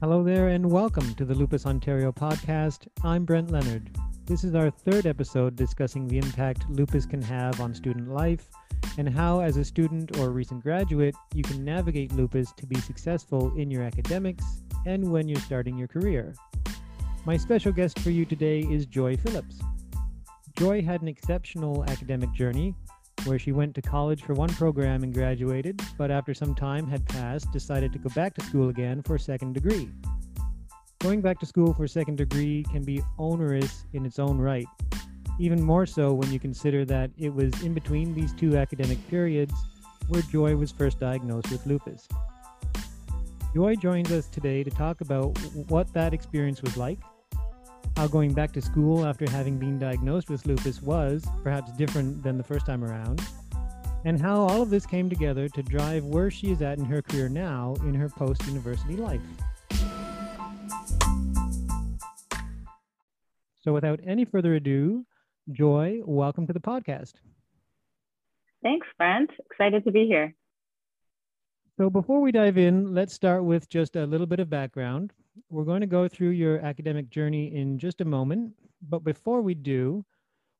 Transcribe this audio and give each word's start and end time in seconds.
Hello 0.00 0.22
there, 0.22 0.46
and 0.46 0.70
welcome 0.70 1.12
to 1.16 1.24
the 1.24 1.34
Lupus 1.34 1.66
Ontario 1.66 2.12
podcast. 2.12 2.86
I'm 3.02 3.24
Brent 3.24 3.50
Leonard. 3.50 3.90
This 4.26 4.44
is 4.44 4.54
our 4.54 4.70
third 4.70 5.06
episode 5.06 5.56
discussing 5.56 6.06
the 6.06 6.18
impact 6.18 6.70
lupus 6.70 7.04
can 7.04 7.20
have 7.20 7.60
on 7.60 7.74
student 7.74 8.06
life 8.06 8.48
and 8.96 9.08
how, 9.08 9.40
as 9.40 9.56
a 9.56 9.64
student 9.64 10.16
or 10.18 10.30
recent 10.30 10.62
graduate, 10.62 11.16
you 11.34 11.42
can 11.42 11.64
navigate 11.64 12.12
lupus 12.12 12.52
to 12.58 12.64
be 12.64 12.78
successful 12.78 13.52
in 13.56 13.72
your 13.72 13.82
academics 13.82 14.62
and 14.86 15.10
when 15.10 15.26
you're 15.26 15.40
starting 15.40 15.76
your 15.76 15.88
career. 15.88 16.32
My 17.26 17.36
special 17.36 17.72
guest 17.72 17.98
for 17.98 18.10
you 18.10 18.24
today 18.24 18.60
is 18.60 18.86
Joy 18.86 19.16
Phillips. 19.16 19.58
Joy 20.56 20.80
had 20.80 21.02
an 21.02 21.08
exceptional 21.08 21.84
academic 21.88 22.32
journey 22.32 22.72
where 23.28 23.38
she 23.38 23.52
went 23.52 23.74
to 23.74 23.82
college 23.82 24.22
for 24.22 24.32
one 24.32 24.48
program 24.48 25.02
and 25.02 25.12
graduated, 25.12 25.80
but 25.98 26.10
after 26.10 26.32
some 26.32 26.54
time 26.54 26.86
had 26.86 27.06
passed, 27.06 27.52
decided 27.52 27.92
to 27.92 27.98
go 27.98 28.08
back 28.14 28.34
to 28.34 28.44
school 28.44 28.70
again 28.70 29.02
for 29.02 29.16
a 29.16 29.20
second 29.20 29.52
degree. 29.52 29.90
Going 31.00 31.20
back 31.20 31.38
to 31.40 31.46
school 31.46 31.74
for 31.74 31.84
a 31.84 31.88
second 31.88 32.16
degree 32.16 32.64
can 32.72 32.82
be 32.82 33.02
onerous 33.18 33.84
in 33.92 34.06
its 34.06 34.18
own 34.18 34.38
right, 34.38 34.66
even 35.38 35.62
more 35.62 35.86
so 35.86 36.12
when 36.12 36.32
you 36.32 36.40
consider 36.40 36.84
that 36.86 37.10
it 37.18 37.32
was 37.32 37.62
in 37.62 37.74
between 37.74 38.14
these 38.14 38.32
two 38.32 38.56
academic 38.56 38.98
periods 39.08 39.54
where 40.08 40.22
Joy 40.22 40.56
was 40.56 40.72
first 40.72 40.98
diagnosed 40.98 41.50
with 41.50 41.66
lupus. 41.66 42.08
Joy 43.54 43.76
joins 43.76 44.10
us 44.10 44.26
today 44.26 44.64
to 44.64 44.70
talk 44.70 45.00
about 45.00 45.38
what 45.68 45.92
that 45.92 46.14
experience 46.14 46.62
was 46.62 46.76
like, 46.76 46.98
how 47.98 48.06
going 48.06 48.32
back 48.32 48.52
to 48.52 48.62
school 48.62 49.04
after 49.04 49.28
having 49.28 49.58
been 49.58 49.76
diagnosed 49.76 50.30
with 50.30 50.46
lupus 50.46 50.80
was 50.80 51.26
perhaps 51.42 51.72
different 51.72 52.22
than 52.22 52.38
the 52.38 52.44
first 52.44 52.64
time 52.64 52.84
around, 52.84 53.20
and 54.04 54.20
how 54.20 54.36
all 54.36 54.62
of 54.62 54.70
this 54.70 54.86
came 54.86 55.10
together 55.10 55.48
to 55.48 55.64
drive 55.64 56.04
where 56.04 56.30
she 56.30 56.52
is 56.52 56.62
at 56.62 56.78
in 56.78 56.84
her 56.84 57.02
career 57.02 57.28
now 57.28 57.74
in 57.80 57.92
her 57.94 58.08
post 58.08 58.46
university 58.46 58.94
life. 58.94 59.20
So, 63.62 63.72
without 63.72 63.98
any 64.06 64.24
further 64.24 64.54
ado, 64.54 65.04
Joy, 65.50 65.98
welcome 66.04 66.46
to 66.46 66.52
the 66.52 66.60
podcast. 66.60 67.14
Thanks, 68.62 68.86
Brent. 68.96 69.30
Excited 69.50 69.82
to 69.86 69.90
be 69.90 70.06
here. 70.06 70.36
So, 71.78 71.90
before 71.90 72.20
we 72.20 72.30
dive 72.30 72.58
in, 72.58 72.94
let's 72.94 73.12
start 73.12 73.42
with 73.42 73.68
just 73.68 73.96
a 73.96 74.06
little 74.06 74.28
bit 74.28 74.38
of 74.38 74.48
background. 74.48 75.12
We're 75.50 75.64
going 75.64 75.80
to 75.80 75.86
go 75.86 76.08
through 76.08 76.30
your 76.30 76.58
academic 76.60 77.10
journey 77.10 77.54
in 77.54 77.78
just 77.78 78.00
a 78.00 78.04
moment. 78.04 78.52
But 78.88 79.04
before 79.04 79.40
we 79.40 79.54
do, 79.54 80.04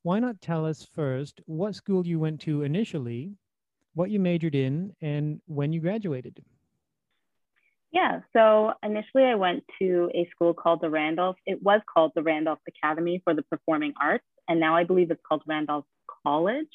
why 0.02 0.18
not 0.18 0.40
tell 0.40 0.64
us 0.64 0.86
first 0.94 1.40
what 1.46 1.74
school 1.74 2.06
you 2.06 2.18
went 2.18 2.40
to 2.42 2.62
initially, 2.62 3.32
what 3.94 4.10
you 4.10 4.20
majored 4.20 4.54
in, 4.54 4.94
and 5.00 5.40
when 5.46 5.72
you 5.72 5.80
graduated? 5.80 6.42
Yeah, 7.90 8.20
so 8.32 8.74
initially 8.82 9.24
I 9.24 9.34
went 9.34 9.64
to 9.80 10.10
a 10.14 10.28
school 10.30 10.52
called 10.52 10.82
the 10.82 10.90
Randolph. 10.90 11.36
It 11.46 11.62
was 11.62 11.80
called 11.92 12.12
the 12.14 12.22
Randolph 12.22 12.58
Academy 12.68 13.22
for 13.24 13.34
the 13.34 13.42
Performing 13.42 13.94
Arts, 14.00 14.24
and 14.46 14.60
now 14.60 14.76
I 14.76 14.84
believe 14.84 15.10
it's 15.10 15.22
called 15.26 15.42
Randolph 15.46 15.86
College 16.22 16.68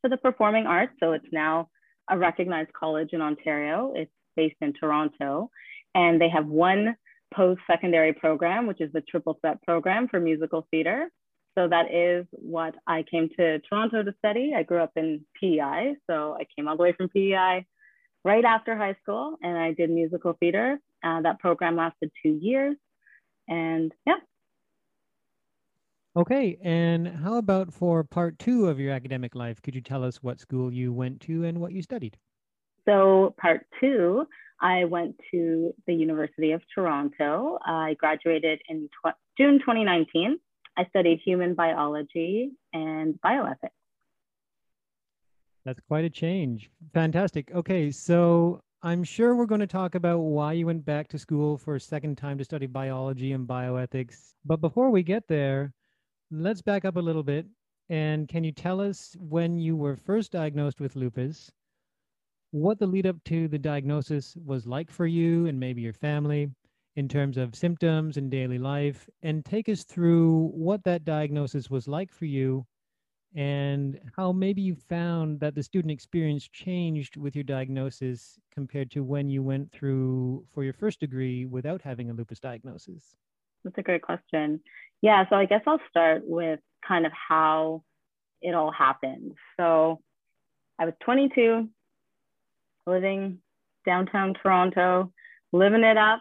for 0.00 0.08
the 0.08 0.16
Performing 0.16 0.66
Arts. 0.66 0.92
So 1.00 1.12
it's 1.12 1.32
now 1.32 1.68
a 2.08 2.16
recognized 2.16 2.72
college 2.72 3.10
in 3.12 3.20
Ontario. 3.20 3.92
It's 3.96 4.10
based 4.36 4.56
in 4.60 4.72
Toronto, 4.72 5.50
and 5.94 6.20
they 6.20 6.28
have 6.28 6.46
one 6.46 6.96
post-secondary 7.34 8.12
program, 8.12 8.66
which 8.66 8.80
is 8.80 8.92
the 8.92 9.00
triple 9.02 9.38
threat 9.40 9.62
program 9.62 10.08
for 10.08 10.20
musical 10.20 10.66
theater. 10.70 11.10
So 11.56 11.68
that 11.68 11.92
is 11.92 12.26
what 12.32 12.74
I 12.86 13.04
came 13.10 13.28
to 13.36 13.58
Toronto 13.60 14.02
to 14.02 14.14
study. 14.18 14.52
I 14.56 14.62
grew 14.62 14.82
up 14.82 14.92
in 14.96 15.24
PEI, 15.38 15.96
so 16.08 16.34
I 16.34 16.46
came 16.56 16.66
all 16.66 16.76
the 16.76 16.82
way 16.82 16.92
from 16.92 17.08
PEI 17.08 17.66
right 18.24 18.44
after 18.44 18.76
high 18.76 18.96
school, 19.02 19.36
and 19.42 19.58
I 19.58 19.72
did 19.72 19.90
musical 19.90 20.34
theater. 20.38 20.78
Uh, 21.04 21.20
that 21.22 21.40
program 21.40 21.76
lasted 21.76 22.10
two 22.22 22.38
years, 22.40 22.76
and 23.48 23.92
yeah. 24.06 24.14
Okay, 26.14 26.58
and 26.62 27.08
how 27.08 27.36
about 27.36 27.72
for 27.72 28.04
part 28.04 28.38
two 28.38 28.68
of 28.68 28.78
your 28.78 28.92
academic 28.92 29.34
life? 29.34 29.60
Could 29.62 29.74
you 29.74 29.80
tell 29.80 30.04
us 30.04 30.22
what 30.22 30.40
school 30.40 30.72
you 30.72 30.92
went 30.92 31.20
to 31.22 31.44
and 31.44 31.60
what 31.60 31.72
you 31.72 31.82
studied? 31.82 32.16
So, 32.88 33.34
part 33.38 33.66
two, 33.80 34.26
I 34.60 34.84
went 34.84 35.16
to 35.32 35.74
the 35.86 35.94
University 35.94 36.52
of 36.52 36.62
Toronto. 36.74 37.58
I 37.64 37.94
graduated 37.98 38.60
in 38.68 38.88
tw- 38.88 39.16
June 39.36 39.58
2019. 39.58 40.38
I 40.76 40.84
studied 40.86 41.20
human 41.24 41.54
biology 41.54 42.52
and 42.72 43.18
bioethics. 43.24 43.70
That's 45.64 45.80
quite 45.88 46.04
a 46.04 46.10
change. 46.10 46.70
Fantastic. 46.94 47.52
Okay, 47.54 47.90
so 47.90 48.60
I'm 48.82 49.04
sure 49.04 49.36
we're 49.36 49.46
going 49.46 49.60
to 49.60 49.66
talk 49.66 49.94
about 49.94 50.18
why 50.18 50.54
you 50.54 50.66
went 50.66 50.84
back 50.84 51.08
to 51.08 51.18
school 51.18 51.56
for 51.56 51.76
a 51.76 51.80
second 51.80 52.16
time 52.18 52.38
to 52.38 52.44
study 52.44 52.66
biology 52.66 53.32
and 53.32 53.46
bioethics. 53.46 54.34
But 54.44 54.60
before 54.60 54.90
we 54.90 55.02
get 55.02 55.28
there, 55.28 55.72
let's 56.30 56.62
back 56.62 56.84
up 56.84 56.96
a 56.96 57.00
little 57.00 57.22
bit. 57.22 57.46
And 57.90 58.28
can 58.28 58.42
you 58.42 58.52
tell 58.52 58.80
us 58.80 59.16
when 59.20 59.58
you 59.58 59.76
were 59.76 59.96
first 59.96 60.32
diagnosed 60.32 60.80
with 60.80 60.96
lupus 60.96 61.52
what 62.52 62.78
the 62.78 62.86
lead 62.86 63.06
up 63.06 63.16
to 63.24 63.48
the 63.48 63.58
diagnosis 63.58 64.36
was 64.44 64.66
like 64.66 64.90
for 64.90 65.06
you 65.06 65.46
and 65.46 65.58
maybe 65.58 65.82
your 65.82 65.92
family 65.92 66.48
in 66.96 67.08
terms 67.08 67.38
of 67.38 67.54
symptoms 67.54 68.18
and 68.18 68.30
daily 68.30 68.58
life, 68.58 69.08
and 69.22 69.44
take 69.44 69.68
us 69.70 69.82
through 69.82 70.50
what 70.54 70.84
that 70.84 71.04
diagnosis 71.06 71.70
was 71.70 71.88
like 71.88 72.12
for 72.12 72.26
you 72.26 72.64
and 73.34 73.98
how 74.14 74.30
maybe 74.30 74.60
you 74.60 74.74
found 74.74 75.40
that 75.40 75.54
the 75.54 75.62
student 75.62 75.90
experience 75.90 76.46
changed 76.52 77.16
with 77.16 77.34
your 77.34 77.44
diagnosis 77.44 78.38
compared 78.52 78.90
to 78.90 79.02
when 79.02 79.30
you 79.30 79.42
went 79.42 79.72
through 79.72 80.44
for 80.52 80.64
your 80.64 80.74
first 80.74 81.00
degree 81.00 81.46
without 81.46 81.80
having 81.80 82.10
a 82.10 82.12
lupus 82.12 82.38
diagnosis. 82.38 83.16
That's 83.64 83.78
a 83.78 83.82
great 83.82 84.02
question. 84.02 84.60
Yeah, 85.00 85.24
so 85.30 85.36
I 85.36 85.46
guess 85.46 85.62
I'll 85.66 85.80
start 85.88 86.22
with 86.26 86.60
kind 86.86 87.06
of 87.06 87.12
how 87.12 87.84
it 88.42 88.54
all 88.54 88.70
happened. 88.70 89.32
So 89.58 90.02
I 90.78 90.84
was 90.84 90.94
22, 91.04 91.68
living 92.86 93.38
downtown 93.86 94.34
Toronto, 94.34 95.12
living 95.52 95.84
it 95.84 95.96
up, 95.96 96.20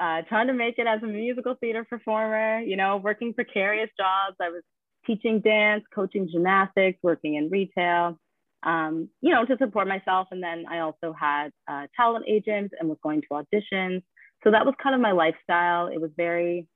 uh, 0.00 0.22
trying 0.28 0.46
to 0.46 0.52
make 0.52 0.78
it 0.78 0.86
as 0.86 1.02
a 1.02 1.06
musical 1.06 1.54
theater 1.60 1.84
performer, 1.84 2.60
you 2.60 2.76
know, 2.76 2.96
working 2.96 3.34
precarious 3.34 3.90
jobs. 3.98 4.36
I 4.40 4.48
was 4.48 4.62
teaching 5.06 5.40
dance, 5.40 5.84
coaching 5.94 6.28
gymnastics, 6.30 6.98
working 7.02 7.34
in 7.34 7.50
retail, 7.50 8.18
um, 8.62 9.08
you 9.20 9.32
know, 9.32 9.44
to 9.44 9.56
support 9.58 9.88
myself. 9.88 10.28
And 10.30 10.42
then 10.42 10.64
I 10.70 10.80
also 10.80 11.14
had 11.18 11.50
talent 11.96 12.26
agents 12.28 12.74
and 12.78 12.88
was 12.88 12.98
going 13.02 13.22
to 13.22 13.28
auditions. 13.32 14.02
So 14.44 14.50
that 14.50 14.64
was 14.64 14.74
kind 14.82 14.94
of 14.94 15.00
my 15.00 15.12
lifestyle. 15.12 15.88
It 15.88 16.00
was 16.00 16.10
very, 16.16 16.66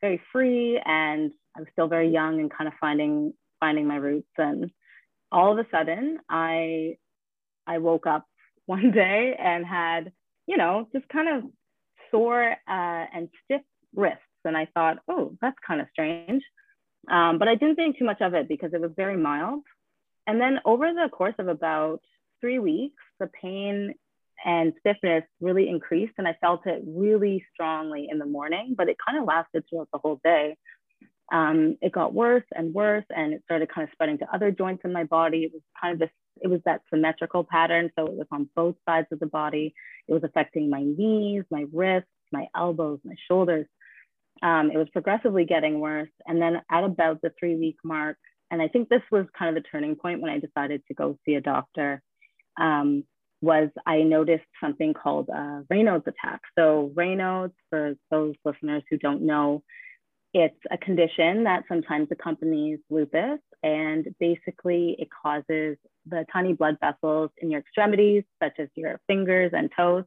very 0.00 0.20
free, 0.32 0.80
and 0.84 1.32
I 1.56 1.60
was 1.60 1.68
still 1.72 1.88
very 1.88 2.10
young 2.10 2.40
and 2.40 2.50
kind 2.50 2.68
of 2.68 2.74
finding 2.80 3.32
finding 3.60 3.86
my 3.86 3.96
roots. 3.96 4.28
And 4.36 4.70
all 5.32 5.52
of 5.52 5.58
a 5.58 5.68
sudden, 5.70 6.18
I 6.28 6.96
I 7.66 7.78
woke 7.78 8.06
up 8.06 8.26
one 8.66 8.90
day 8.90 9.36
and 9.38 9.64
had, 9.64 10.12
you 10.46 10.56
know, 10.56 10.88
just 10.92 11.08
kind 11.08 11.28
of 11.28 11.50
sore 12.10 12.52
uh, 12.52 13.04
and 13.14 13.28
stiff 13.44 13.62
wrists. 13.94 14.20
And 14.44 14.56
I 14.56 14.68
thought, 14.74 14.98
oh, 15.08 15.36
that's 15.40 15.56
kind 15.66 15.80
of 15.80 15.86
strange. 15.92 16.42
Um, 17.10 17.38
but 17.38 17.48
I 17.48 17.54
didn't 17.54 17.76
think 17.76 17.98
too 17.98 18.04
much 18.04 18.20
of 18.20 18.34
it 18.34 18.48
because 18.48 18.72
it 18.72 18.80
was 18.80 18.90
very 18.96 19.16
mild. 19.16 19.62
And 20.26 20.40
then 20.40 20.60
over 20.64 20.92
the 20.92 21.08
course 21.10 21.34
of 21.38 21.48
about 21.48 22.00
three 22.40 22.58
weeks, 22.58 23.02
the 23.20 23.26
pain 23.26 23.94
and 24.44 24.72
stiffness 24.80 25.24
really 25.40 25.68
increased. 25.68 26.14
And 26.18 26.28
I 26.28 26.36
felt 26.40 26.66
it 26.66 26.82
really 26.86 27.44
strongly 27.52 28.08
in 28.10 28.18
the 28.18 28.26
morning, 28.26 28.74
but 28.76 28.88
it 28.88 28.96
kind 29.04 29.18
of 29.18 29.24
lasted 29.24 29.64
throughout 29.68 29.88
the 29.92 29.98
whole 29.98 30.20
day. 30.22 30.56
Um, 31.32 31.78
it 31.80 31.92
got 31.92 32.12
worse 32.12 32.44
and 32.54 32.74
worse, 32.74 33.04
and 33.08 33.32
it 33.32 33.42
started 33.44 33.72
kind 33.72 33.88
of 33.88 33.92
spreading 33.92 34.18
to 34.18 34.34
other 34.34 34.50
joints 34.50 34.82
in 34.84 34.92
my 34.92 35.04
body. 35.04 35.44
It 35.44 35.52
was 35.52 35.62
kind 35.80 35.94
of 35.94 35.98
this 35.98 36.10
it 36.40 36.48
was 36.48 36.60
that 36.64 36.82
symmetrical 36.90 37.44
pattern. 37.44 37.90
So 37.96 38.06
it 38.06 38.14
was 38.14 38.26
on 38.30 38.48
both 38.54 38.76
sides 38.88 39.08
of 39.12 39.20
the 39.20 39.26
body. 39.26 39.74
It 40.08 40.12
was 40.12 40.24
affecting 40.24 40.68
my 40.70 40.82
knees, 40.82 41.44
my 41.50 41.64
wrists, 41.72 42.08
my 42.32 42.46
elbows, 42.56 43.00
my 43.04 43.14
shoulders. 43.28 43.66
Um, 44.42 44.70
it 44.70 44.76
was 44.76 44.88
progressively 44.92 45.44
getting 45.44 45.80
worse. 45.80 46.10
And 46.26 46.40
then 46.40 46.60
at 46.70 46.84
about 46.84 47.22
the 47.22 47.32
three 47.38 47.56
week 47.56 47.76
mark, 47.84 48.16
and 48.50 48.60
I 48.60 48.68
think 48.68 48.88
this 48.88 49.02
was 49.10 49.26
kind 49.38 49.56
of 49.56 49.62
the 49.62 49.68
turning 49.68 49.96
point 49.96 50.20
when 50.20 50.30
I 50.30 50.38
decided 50.38 50.82
to 50.88 50.94
go 50.94 51.18
see 51.24 51.34
a 51.34 51.40
doctor, 51.40 52.02
um, 52.60 53.04
was 53.40 53.68
I 53.86 54.02
noticed 54.02 54.44
something 54.60 54.94
called 54.94 55.28
Raynaud's 55.28 56.06
attack. 56.06 56.40
So 56.58 56.92
Raynaud's, 56.94 57.54
for 57.70 57.94
those 58.10 58.34
listeners 58.44 58.82
who 58.90 58.96
don't 58.96 59.22
know, 59.22 59.62
it's 60.32 60.58
a 60.70 60.78
condition 60.78 61.44
that 61.44 61.64
sometimes 61.68 62.08
accompanies 62.10 62.80
lupus, 62.90 63.38
and 63.62 64.06
basically 64.18 64.96
it 64.98 65.08
causes 65.22 65.76
the 66.06 66.24
tiny 66.32 66.52
blood 66.52 66.76
vessels 66.80 67.30
in 67.38 67.50
your 67.50 67.60
extremities, 67.60 68.24
such 68.42 68.54
as 68.58 68.68
your 68.74 69.00
fingers 69.06 69.52
and 69.54 69.70
toes, 69.76 70.04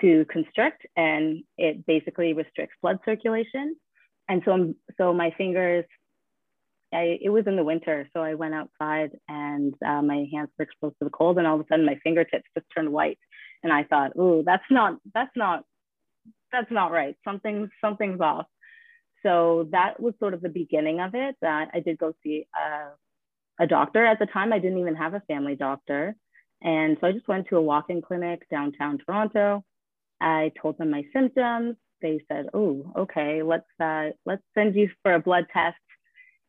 to 0.00 0.26
constrict, 0.30 0.86
and 0.96 1.42
it 1.56 1.86
basically 1.86 2.32
restricts 2.32 2.76
blood 2.82 2.98
circulation. 3.04 3.76
And 4.28 4.42
so, 4.44 4.74
so 4.98 5.14
my 5.14 5.32
fingers, 5.38 5.84
I, 6.92 7.18
it 7.20 7.30
was 7.30 7.46
in 7.46 7.56
the 7.56 7.64
winter, 7.64 8.08
so 8.12 8.20
I 8.22 8.34
went 8.34 8.54
outside 8.54 9.10
and 9.28 9.74
uh, 9.84 10.02
my 10.02 10.26
hands 10.32 10.50
were 10.58 10.64
exposed 10.64 10.96
to 10.98 11.04
the 11.04 11.10
cold, 11.10 11.38
and 11.38 11.46
all 11.46 11.54
of 11.54 11.60
a 11.60 11.64
sudden 11.68 11.86
my 11.86 11.98
fingertips 12.04 12.48
just 12.56 12.66
turned 12.74 12.92
white, 12.92 13.18
and 13.62 13.72
I 13.72 13.84
thought, 13.84 14.12
"Ooh, 14.18 14.42
that's 14.44 14.64
not 14.70 14.98
that's 15.14 15.34
not 15.34 15.64
that's 16.52 16.70
not 16.70 16.92
right. 16.92 17.16
Something, 17.24 17.68
something's 17.80 18.20
off. 18.20 18.46
So 19.22 19.68
that 19.72 20.00
was 20.00 20.14
sort 20.18 20.34
of 20.34 20.40
the 20.40 20.48
beginning 20.48 21.00
of 21.00 21.14
it 21.14 21.36
that 21.42 21.68
I 21.74 21.80
did 21.80 21.98
go 21.98 22.14
see 22.22 22.46
a, 22.54 22.90
a 23.60 23.66
doctor. 23.66 24.04
At 24.04 24.18
the 24.18 24.26
time, 24.26 24.52
I 24.52 24.58
didn't 24.58 24.78
even 24.78 24.96
have 24.96 25.14
a 25.14 25.20
family 25.20 25.56
doctor. 25.56 26.14
And 26.62 26.96
so 27.00 27.06
I 27.06 27.12
just 27.12 27.28
went 27.28 27.48
to 27.48 27.56
a 27.56 27.62
walk-in 27.62 28.02
clinic 28.02 28.46
downtown 28.50 28.98
Toronto. 28.98 29.64
I 30.20 30.52
told 30.60 30.78
them 30.78 30.90
my 30.90 31.04
symptoms. 31.12 31.76
They 32.00 32.20
said, 32.28 32.46
"Oh, 32.54 32.92
okay, 32.96 33.42
let's 33.42 33.68
uh, 33.80 34.10
let's 34.24 34.42
send 34.54 34.74
you 34.74 34.90
for 35.02 35.14
a 35.14 35.20
blood 35.20 35.46
test 35.52 35.76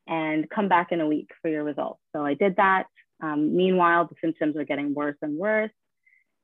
and 0.08 0.50
come 0.50 0.70
back 0.70 0.92
in 0.92 1.02
a 1.02 1.08
week 1.08 1.30
for 1.42 1.50
your 1.50 1.64
results." 1.64 2.02
So 2.16 2.26
I 2.26 2.34
did 2.34 2.56
that. 2.58 2.86
Um, 3.22 3.56
meanwhile, 3.56 4.06
the 4.06 4.16
symptoms 4.22 4.56
were 4.56 4.64
getting 4.64 4.94
worse 4.94 5.18
and 5.22 5.38
worse. 5.38 5.72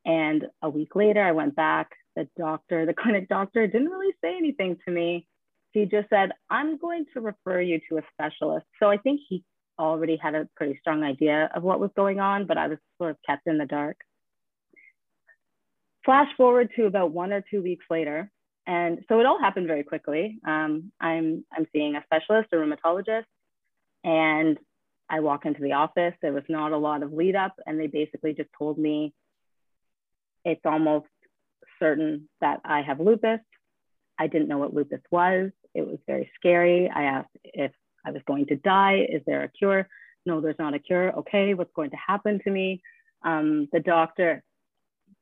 And 0.05 0.45
a 0.61 0.69
week 0.69 0.95
later, 0.95 1.21
I 1.21 1.31
went 1.31 1.55
back. 1.55 1.89
The 2.15 2.27
doctor, 2.37 2.85
the 2.85 2.93
clinic 3.01 3.29
doctor, 3.29 3.67
didn't 3.67 3.89
really 3.89 4.13
say 4.23 4.35
anything 4.37 4.77
to 4.85 4.91
me. 4.91 5.27
He 5.71 5.85
just 5.85 6.09
said, 6.09 6.31
I'm 6.49 6.77
going 6.77 7.05
to 7.13 7.21
refer 7.21 7.59
you 7.61 7.79
to 7.89 7.97
a 7.97 8.01
specialist. 8.13 8.67
So 8.79 8.89
I 8.89 8.97
think 8.97 9.21
he 9.27 9.43
already 9.79 10.17
had 10.17 10.35
a 10.35 10.47
pretty 10.55 10.77
strong 10.79 11.03
idea 11.03 11.49
of 11.55 11.63
what 11.63 11.79
was 11.79 11.91
going 11.95 12.19
on, 12.19 12.45
but 12.45 12.57
I 12.57 12.67
was 12.67 12.77
sort 12.97 13.11
of 13.11 13.17
kept 13.25 13.47
in 13.47 13.57
the 13.57 13.65
dark. 13.65 13.97
Flash 16.05 16.27
forward 16.35 16.69
to 16.75 16.85
about 16.85 17.11
one 17.11 17.31
or 17.31 17.43
two 17.49 17.61
weeks 17.61 17.85
later. 17.89 18.29
And 18.65 18.99
so 19.09 19.19
it 19.19 19.25
all 19.25 19.39
happened 19.39 19.67
very 19.67 19.83
quickly. 19.83 20.39
Um, 20.47 20.91
I'm, 20.99 21.45
I'm 21.51 21.67
seeing 21.73 21.95
a 21.95 22.03
specialist, 22.03 22.49
a 22.53 22.55
rheumatologist, 22.55 23.25
and 24.03 24.57
I 25.09 25.19
walk 25.19 25.45
into 25.45 25.61
the 25.61 25.73
office. 25.73 26.13
There 26.21 26.33
was 26.33 26.43
not 26.47 26.71
a 26.71 26.77
lot 26.77 27.03
of 27.03 27.11
lead 27.11 27.35
up, 27.35 27.53
and 27.65 27.79
they 27.79 27.87
basically 27.87 28.33
just 28.33 28.49
told 28.57 28.77
me 28.77 29.13
it's 30.45 30.61
almost 30.65 31.07
certain 31.79 32.29
that 32.41 32.61
I 32.63 32.81
have 32.81 32.99
lupus. 32.99 33.39
I 34.17 34.27
didn't 34.27 34.47
know 34.47 34.57
what 34.57 34.73
lupus 34.73 35.01
was. 35.11 35.51
It 35.73 35.85
was 35.85 35.97
very 36.07 36.31
scary. 36.35 36.89
I 36.93 37.03
asked 37.03 37.35
if 37.43 37.71
I 38.05 38.11
was 38.11 38.21
going 38.27 38.47
to 38.47 38.55
die. 38.55 39.07
Is 39.09 39.21
there 39.25 39.43
a 39.43 39.49
cure? 39.49 39.87
No, 40.25 40.41
there's 40.41 40.59
not 40.59 40.73
a 40.73 40.79
cure. 40.79 41.11
Okay, 41.19 41.53
what's 41.53 41.73
going 41.75 41.91
to 41.91 41.97
happen 41.97 42.39
to 42.43 42.51
me? 42.51 42.81
Um, 43.23 43.67
the 43.71 43.79
doctor 43.79 44.43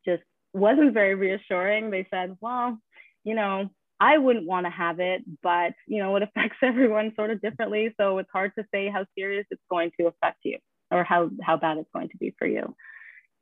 just 0.05 0.23
wasn't 0.53 0.93
very 0.93 1.15
reassuring. 1.15 1.89
They 1.89 2.07
said, 2.11 2.37
well, 2.41 2.77
you 3.23 3.35
know, 3.35 3.69
I 3.99 4.17
wouldn't 4.17 4.47
want 4.47 4.65
to 4.65 4.71
have 4.71 4.99
it, 4.99 5.23
but 5.43 5.73
you 5.87 6.01
know, 6.01 6.15
it 6.15 6.23
affects 6.23 6.57
everyone 6.63 7.13
sort 7.15 7.31
of 7.31 7.41
differently. 7.41 7.93
So 7.99 8.17
it's 8.17 8.29
hard 8.33 8.51
to 8.57 8.65
say 8.73 8.89
how 8.89 9.05
serious 9.17 9.45
it's 9.51 9.61
going 9.69 9.91
to 9.99 10.07
affect 10.07 10.39
you 10.43 10.57
or 10.89 11.03
how, 11.03 11.29
how 11.41 11.57
bad 11.57 11.77
it's 11.77 11.89
going 11.93 12.09
to 12.09 12.17
be 12.17 12.33
for 12.37 12.47
you. 12.47 12.75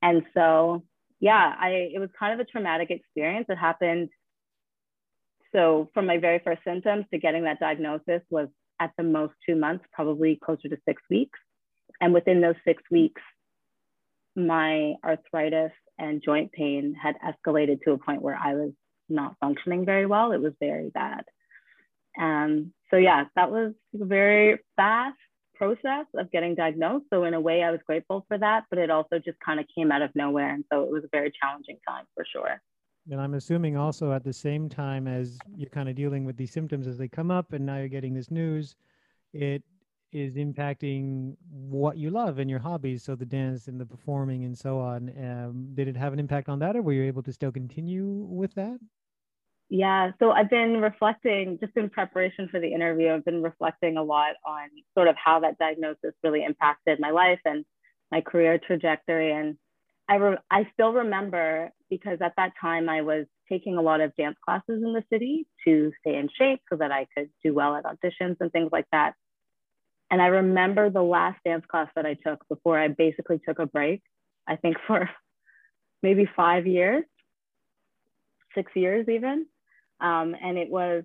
And 0.01 0.23
so, 0.33 0.83
yeah, 1.19 1.53
I, 1.59 1.69
it 1.93 1.99
was 1.99 2.09
kind 2.17 2.33
of 2.33 2.45
a 2.45 2.49
traumatic 2.49 2.91
experience. 2.91 3.47
It 3.49 3.57
happened. 3.57 4.09
So 5.53 5.89
from 5.93 6.05
my 6.05 6.17
very 6.17 6.39
first 6.39 6.61
symptoms 6.63 7.05
to 7.11 7.19
getting 7.19 7.43
that 7.45 7.59
diagnosis 7.59 8.21
was 8.29 8.49
at 8.79 8.91
the 8.97 9.03
most 9.03 9.33
two 9.45 9.55
months, 9.55 9.85
probably 9.93 10.39
closer 10.43 10.69
to 10.69 10.77
six 10.87 11.01
weeks. 11.09 11.39
And 12.01 12.13
within 12.13 12.41
those 12.41 12.55
six 12.65 12.81
weeks, 12.89 13.21
my 14.35 14.93
arthritis 15.03 15.71
and 15.97 16.21
joint 16.23 16.51
pain 16.51 16.95
had 17.01 17.15
escalated 17.25 17.81
to 17.83 17.91
a 17.91 17.97
point 17.97 18.21
where 18.21 18.39
I 18.41 18.53
was 18.55 18.71
not 19.09 19.35
functioning 19.39 19.85
very 19.85 20.05
well. 20.05 20.31
It 20.31 20.41
was 20.41 20.53
very 20.59 20.89
bad. 20.89 21.23
Um, 22.19 22.73
so 22.89 22.97
yeah, 22.97 23.25
that 23.35 23.51
was 23.51 23.73
a 23.99 24.05
very 24.05 24.59
fast 24.75 25.17
process 25.55 26.05
of 26.15 26.31
getting 26.31 26.55
diagnosed. 26.55 27.05
So 27.11 27.25
in 27.25 27.33
a 27.33 27.39
way, 27.39 27.63
I 27.63 27.71
was 27.71 27.81
grateful 27.85 28.25
for 28.27 28.37
that, 28.37 28.63
but 28.69 28.79
it 28.79 28.89
also 28.89 29.19
just 29.19 29.39
kind 29.45 29.59
of 29.59 29.65
came 29.75 29.91
out 29.91 30.01
of 30.01 30.11
nowhere, 30.15 30.53
and 30.53 30.63
so 30.71 30.83
it 30.83 30.91
was 30.91 31.03
a 31.03 31.09
very 31.11 31.31
challenging 31.39 31.77
time 31.87 32.05
for 32.15 32.25
sure. 32.31 32.61
And 33.11 33.19
I'm 33.19 33.33
assuming 33.33 33.77
also 33.77 34.11
at 34.11 34.23
the 34.23 34.33
same 34.33 34.69
time 34.69 35.07
as 35.07 35.37
you're 35.55 35.69
kind 35.69 35.89
of 35.89 35.95
dealing 35.95 36.25
with 36.25 36.37
these 36.37 36.51
symptoms 36.51 36.87
as 36.87 36.97
they 36.97 37.07
come 37.07 37.31
up, 37.31 37.53
and 37.53 37.65
now 37.65 37.77
you're 37.77 37.87
getting 37.87 38.13
this 38.13 38.31
news, 38.31 38.75
it 39.33 39.63
is 40.11 40.35
impacting 40.35 41.35
what 41.51 41.97
you 41.97 42.09
love 42.09 42.39
and 42.39 42.49
your 42.49 42.59
hobbies. 42.59 43.03
So 43.03 43.15
the 43.15 43.25
dance 43.25 43.67
and 43.67 43.79
the 43.79 43.85
performing 43.85 44.43
and 44.43 44.57
so 44.57 44.79
on. 44.79 45.11
Um, 45.17 45.69
did 45.73 45.87
it 45.87 45.95
have 45.95 46.13
an 46.13 46.19
impact 46.19 46.49
on 46.49 46.59
that, 46.59 46.75
or 46.75 46.81
were 46.81 46.93
you 46.93 47.03
able 47.03 47.23
to 47.23 47.33
still 47.33 47.51
continue 47.51 48.07
with 48.07 48.53
that? 48.55 48.79
Yeah, 49.69 50.11
so 50.17 50.31
I've 50.31 50.49
been 50.49 50.81
reflecting 50.81 51.59
just 51.61 51.77
in 51.77 51.91
preparation 51.91 52.49
for 52.49 52.59
the 52.59 52.73
interview. 52.73 53.11
I've 53.11 53.23
been 53.23 53.43
reflecting 53.43 53.97
a 53.97 54.03
lot 54.03 54.31
on 54.43 54.69
sort 54.95 55.07
of 55.07 55.15
how 55.23 55.41
that 55.41 55.59
diagnosis 55.59 56.15
really 56.23 56.43
impacted 56.43 56.99
my 56.99 57.11
life 57.11 57.39
and 57.45 57.63
my 58.11 58.21
career 58.21 58.57
trajectory. 58.57 59.31
And 59.31 59.57
I, 60.09 60.15
re- 60.15 60.37
I 60.49 60.67
still 60.73 60.93
remember 60.93 61.69
because 61.89 62.19
at 62.21 62.33
that 62.37 62.53
time 62.61 62.89
I 62.89 63.01
was 63.01 63.25
taking 63.49 63.77
a 63.77 63.81
lot 63.81 64.01
of 64.01 64.15
dance 64.15 64.37
classes 64.43 64.83
in 64.83 64.93
the 64.93 65.03
city 65.11 65.47
to 65.65 65.91
stay 66.01 66.15
in 66.15 66.29
shape 66.37 66.61
so 66.69 66.77
that 66.77 66.91
I 66.91 67.07
could 67.15 67.29
do 67.43 67.53
well 67.53 67.75
at 67.75 67.85
auditions 67.85 68.37
and 68.39 68.51
things 68.51 68.69
like 68.71 68.85
that. 68.91 69.13
And 70.11 70.21
I 70.21 70.27
remember 70.27 70.89
the 70.89 71.03
last 71.03 71.39
dance 71.45 71.65
class 71.69 71.87
that 71.95 72.05
I 72.05 72.15
took 72.15 72.47
before 72.47 72.79
I 72.79 72.87
basically 72.87 73.39
took 73.47 73.59
a 73.59 73.65
break, 73.65 74.01
I 74.47 74.55
think 74.55 74.77
for 74.87 75.09
maybe 76.01 76.29
five 76.35 76.67
years, 76.67 77.03
six 78.55 78.71
years 78.75 79.07
even. 79.09 79.45
Um, 80.01 80.35
and 80.41 80.57
it 80.57 80.69
was, 80.69 81.03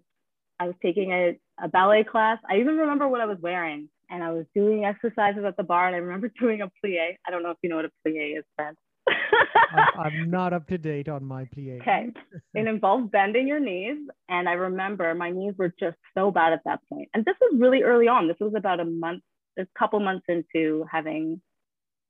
I 0.60 0.66
was 0.66 0.76
taking 0.82 1.12
a, 1.12 1.38
a 1.62 1.68
ballet 1.68 2.04
class. 2.04 2.38
I 2.48 2.58
even 2.58 2.76
remember 2.76 3.08
what 3.08 3.20
I 3.20 3.26
was 3.26 3.38
wearing 3.40 3.88
and 4.10 4.22
I 4.22 4.30
was 4.30 4.46
doing 4.54 4.84
exercises 4.84 5.44
at 5.44 5.56
the 5.56 5.62
bar 5.62 5.86
and 5.86 5.96
I 5.96 5.98
remember 5.98 6.30
doing 6.40 6.62
a 6.62 6.70
plie. 6.84 7.16
I 7.26 7.30
don't 7.30 7.42
know 7.42 7.50
if 7.50 7.58
you 7.62 7.70
know 7.70 7.76
what 7.76 7.86
a 7.86 7.90
plie 8.06 8.38
is, 8.38 8.44
Brent. 8.56 8.78
I'm 9.98 10.30
not 10.30 10.52
up 10.52 10.66
to 10.68 10.78
date 10.78 11.08
on 11.08 11.24
my 11.24 11.44
plie. 11.44 11.80
Okay. 11.80 12.08
It 12.54 12.66
involves 12.66 13.10
bending 13.10 13.46
your 13.48 13.60
knees. 13.60 13.98
And 14.28 14.48
I 14.48 14.52
remember 14.52 15.14
my 15.14 15.30
knees 15.30 15.54
were 15.58 15.72
just 15.78 15.96
so 16.16 16.30
bad 16.30 16.52
at 16.52 16.60
that 16.64 16.80
point. 16.88 17.08
And 17.14 17.24
this 17.24 17.36
was 17.40 17.58
really 17.58 17.82
early 17.82 18.08
on. 18.08 18.28
This 18.28 18.36
was 18.40 18.54
about 18.56 18.80
a 18.80 18.84
month, 18.84 19.22
a 19.58 19.66
couple 19.78 20.00
months 20.00 20.24
into 20.28 20.84
having 20.90 21.40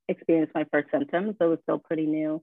experienced 0.07 0.53
my 0.55 0.65
first 0.71 0.89
symptoms. 0.91 1.35
So 1.39 1.47
it 1.47 1.49
was 1.49 1.59
still 1.63 1.79
pretty 1.79 2.05
new 2.05 2.41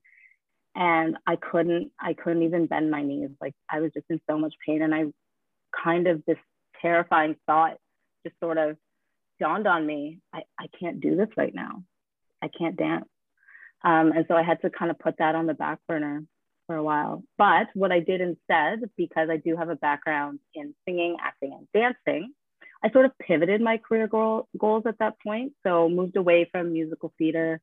and 0.75 1.17
I 1.27 1.37
couldn't 1.37 1.93
I 2.01 2.15
couldn't 2.15 2.43
even 2.43 2.67
bend 2.67 2.91
my 2.91 3.03
knees 3.03 3.31
like 3.41 3.55
I 3.71 3.81
was 3.81 3.91
just 3.93 4.07
in 4.09 4.21
so 4.29 4.39
much 4.39 4.55
pain 4.67 4.83
and 4.83 4.95
I 4.95 5.05
kind 5.85 6.07
of 6.07 6.23
this 6.27 6.39
terrifying 6.81 7.37
thought 7.47 7.77
just 8.25 8.39
sort 8.41 8.59
of 8.59 8.77
dawned 9.41 9.67
on 9.67 9.87
me 9.87 10.21
I, 10.33 10.43
I 10.59 10.67
can't 10.79 11.01
do 11.01 11.17
this 11.17 11.29
right 11.37 11.55
now 11.55 11.83
I 12.43 12.49
can't 12.49 12.77
dance 12.77 13.09
um, 13.85 14.13
and 14.13 14.25
so 14.29 14.35
I 14.35 14.43
had 14.43 14.61
to 14.63 14.71
kind 14.71 14.91
of 14.91 14.99
put 14.99 15.17
that 15.19 15.35
on 15.35 15.47
the 15.47 15.55
back 15.55 15.79
burner 15.89 16.25
for 16.67 16.77
a 16.77 16.83
while 16.83 17.23
but 17.39 17.69
what 17.75 17.93
I 17.93 18.01
did 18.01 18.21
instead 18.21 18.89
because 18.97 19.29
I 19.31 19.37
do 19.37 19.57
have 19.57 19.69
a 19.69 19.77
background 19.77 20.41
in 20.55 20.75
singing 20.85 21.17
acting 21.21 21.53
and 21.53 21.67
dancing 21.75 22.33
I 22.85 22.91
sort 22.91 23.05
of 23.05 23.13
pivoted 23.19 23.61
my 23.61 23.79
career 23.79 24.09
goal, 24.09 24.49
goals 24.59 24.85
at 24.87 24.99
that 24.99 25.15
point 25.23 25.53
so 25.65 25.89
moved 25.89 26.17
away 26.17 26.49
from 26.51 26.73
musical 26.73 27.13
theater 27.19 27.61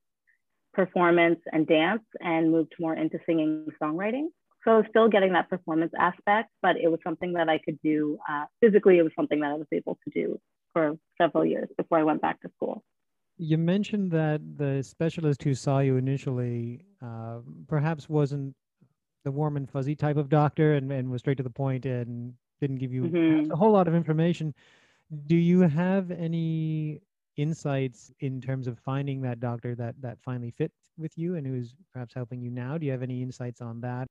performance 0.73 1.39
and 1.51 1.67
dance 1.67 2.03
and 2.21 2.51
moved 2.51 2.73
more 2.79 2.93
into 2.93 3.19
singing 3.25 3.65
and 3.67 3.73
songwriting. 3.81 4.27
So 4.65 4.83
still 4.89 5.07
getting 5.07 5.33
that 5.33 5.49
performance 5.49 5.93
aspect, 5.97 6.49
but 6.61 6.75
it 6.77 6.89
was 6.89 6.99
something 7.03 7.33
that 7.33 7.49
I 7.49 7.59
could 7.59 7.79
do 7.81 8.17
uh, 8.29 8.45
physically. 8.61 8.97
It 8.97 9.03
was 9.03 9.13
something 9.15 9.39
that 9.39 9.51
I 9.51 9.55
was 9.55 9.67
able 9.71 9.97
to 10.03 10.11
do 10.13 10.39
for 10.73 10.97
several 11.19 11.45
years 11.45 11.69
before 11.77 11.97
I 11.97 12.03
went 12.03 12.21
back 12.21 12.41
to 12.41 12.49
school. 12.55 12.83
You 13.41 13.57
mentioned 13.57 14.11
that 14.11 14.41
the 14.57 14.83
specialist 14.83 15.41
who 15.43 15.55
saw 15.55 15.79
you 15.79 15.95
initially 15.95 16.81
uh, 17.01 17.37
perhaps 17.67 18.09
wasn't 18.09 18.53
the 19.23 19.31
warm 19.31 19.55
and 19.55 19.69
fuzzy 19.69 19.95
type 19.95 20.17
of 20.17 20.27
doctor 20.27 20.73
and, 20.73 20.91
and 20.91 21.09
was 21.09 21.21
straight 21.21 21.37
to 21.37 21.43
the 21.43 21.49
point 21.49 21.85
and 21.85 22.33
didn't 22.59 22.77
give 22.77 22.91
you 22.91 23.03
mm-hmm. 23.03 23.51
a 23.51 23.55
whole 23.55 23.71
lot 23.71 23.87
of 23.87 23.95
information. 23.95 24.53
Do 25.27 25.37
you 25.37 25.61
have 25.61 26.11
any 26.11 27.01
insights 27.37 28.11
in 28.19 28.41
terms 28.41 28.67
of 28.67 28.77
finding 28.79 29.21
that 29.21 29.39
doctor 29.39 29.73
that 29.75 29.95
that 30.01 30.17
finally 30.21 30.51
fits 30.51 30.75
with 30.97 31.17
you 31.17 31.35
and 31.35 31.47
who's 31.47 31.73
perhaps 31.93 32.13
helping 32.13 32.41
you 32.41 32.51
now? 32.51 32.77
Do 32.77 32.85
you 32.85 32.91
have 32.91 33.03
any 33.03 33.21
insights 33.23 33.61
on 33.61 33.79
that? 33.81 34.07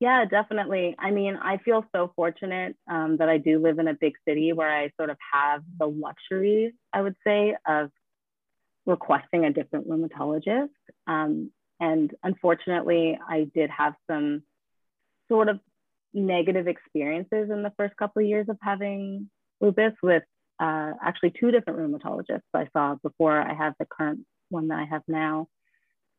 Yeah, 0.00 0.24
definitely. 0.24 0.94
I 0.98 1.10
mean, 1.10 1.36
I 1.36 1.58
feel 1.58 1.84
so 1.94 2.12
fortunate 2.14 2.76
um, 2.88 3.16
that 3.18 3.28
I 3.28 3.38
do 3.38 3.60
live 3.60 3.78
in 3.78 3.88
a 3.88 3.94
big 3.94 4.14
city 4.26 4.52
where 4.52 4.70
I 4.70 4.90
sort 4.96 5.10
of 5.10 5.16
have 5.32 5.62
the 5.78 5.86
luxury, 5.86 6.74
I 6.92 7.00
would 7.02 7.16
say, 7.26 7.56
of 7.66 7.90
requesting 8.86 9.44
a 9.44 9.52
different 9.52 9.88
rheumatologist. 9.88 10.68
Um, 11.06 11.50
and 11.80 12.12
unfortunately, 12.22 13.18
I 13.28 13.46
did 13.54 13.70
have 13.70 13.94
some 14.10 14.42
sort 15.28 15.48
of 15.48 15.60
negative 16.12 16.68
experiences 16.68 17.50
in 17.50 17.62
the 17.62 17.72
first 17.76 17.96
couple 17.96 18.22
of 18.22 18.28
years 18.28 18.46
of 18.48 18.56
having 18.62 19.28
lupus 19.60 19.92
with 20.02 20.22
uh, 20.60 20.92
actually 21.02 21.32
two 21.38 21.50
different 21.50 21.78
rheumatologists 21.78 22.42
I 22.54 22.68
saw 22.72 22.94
before 23.02 23.40
I 23.40 23.54
have 23.54 23.74
the 23.78 23.86
current 23.86 24.20
one 24.50 24.68
that 24.68 24.78
I 24.78 24.84
have 24.84 25.02
now. 25.08 25.48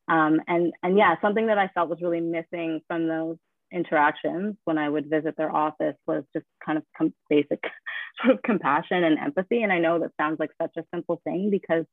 Um, 0.07 0.41
and, 0.47 0.73
and 0.83 0.97
yeah, 0.97 1.15
something 1.21 1.47
that 1.47 1.57
I 1.57 1.69
felt 1.69 1.89
was 1.89 2.01
really 2.01 2.19
missing 2.19 2.81
from 2.87 3.07
those 3.07 3.37
interactions 3.71 4.55
when 4.65 4.77
I 4.77 4.89
would 4.89 5.09
visit 5.09 5.35
their 5.37 5.53
office 5.53 5.95
was 6.05 6.23
just 6.33 6.45
kind 6.63 6.77
of 6.77 6.83
com- 6.97 7.13
basic 7.29 7.63
sort 8.21 8.35
of 8.35 8.43
compassion 8.43 9.03
and 9.03 9.17
empathy. 9.17 9.63
And 9.63 9.71
I 9.71 9.79
know 9.79 9.99
that 9.99 10.11
sounds 10.19 10.39
like 10.39 10.51
such 10.61 10.73
a 10.77 10.85
simple 10.93 11.21
thing 11.23 11.49
because 11.49 11.85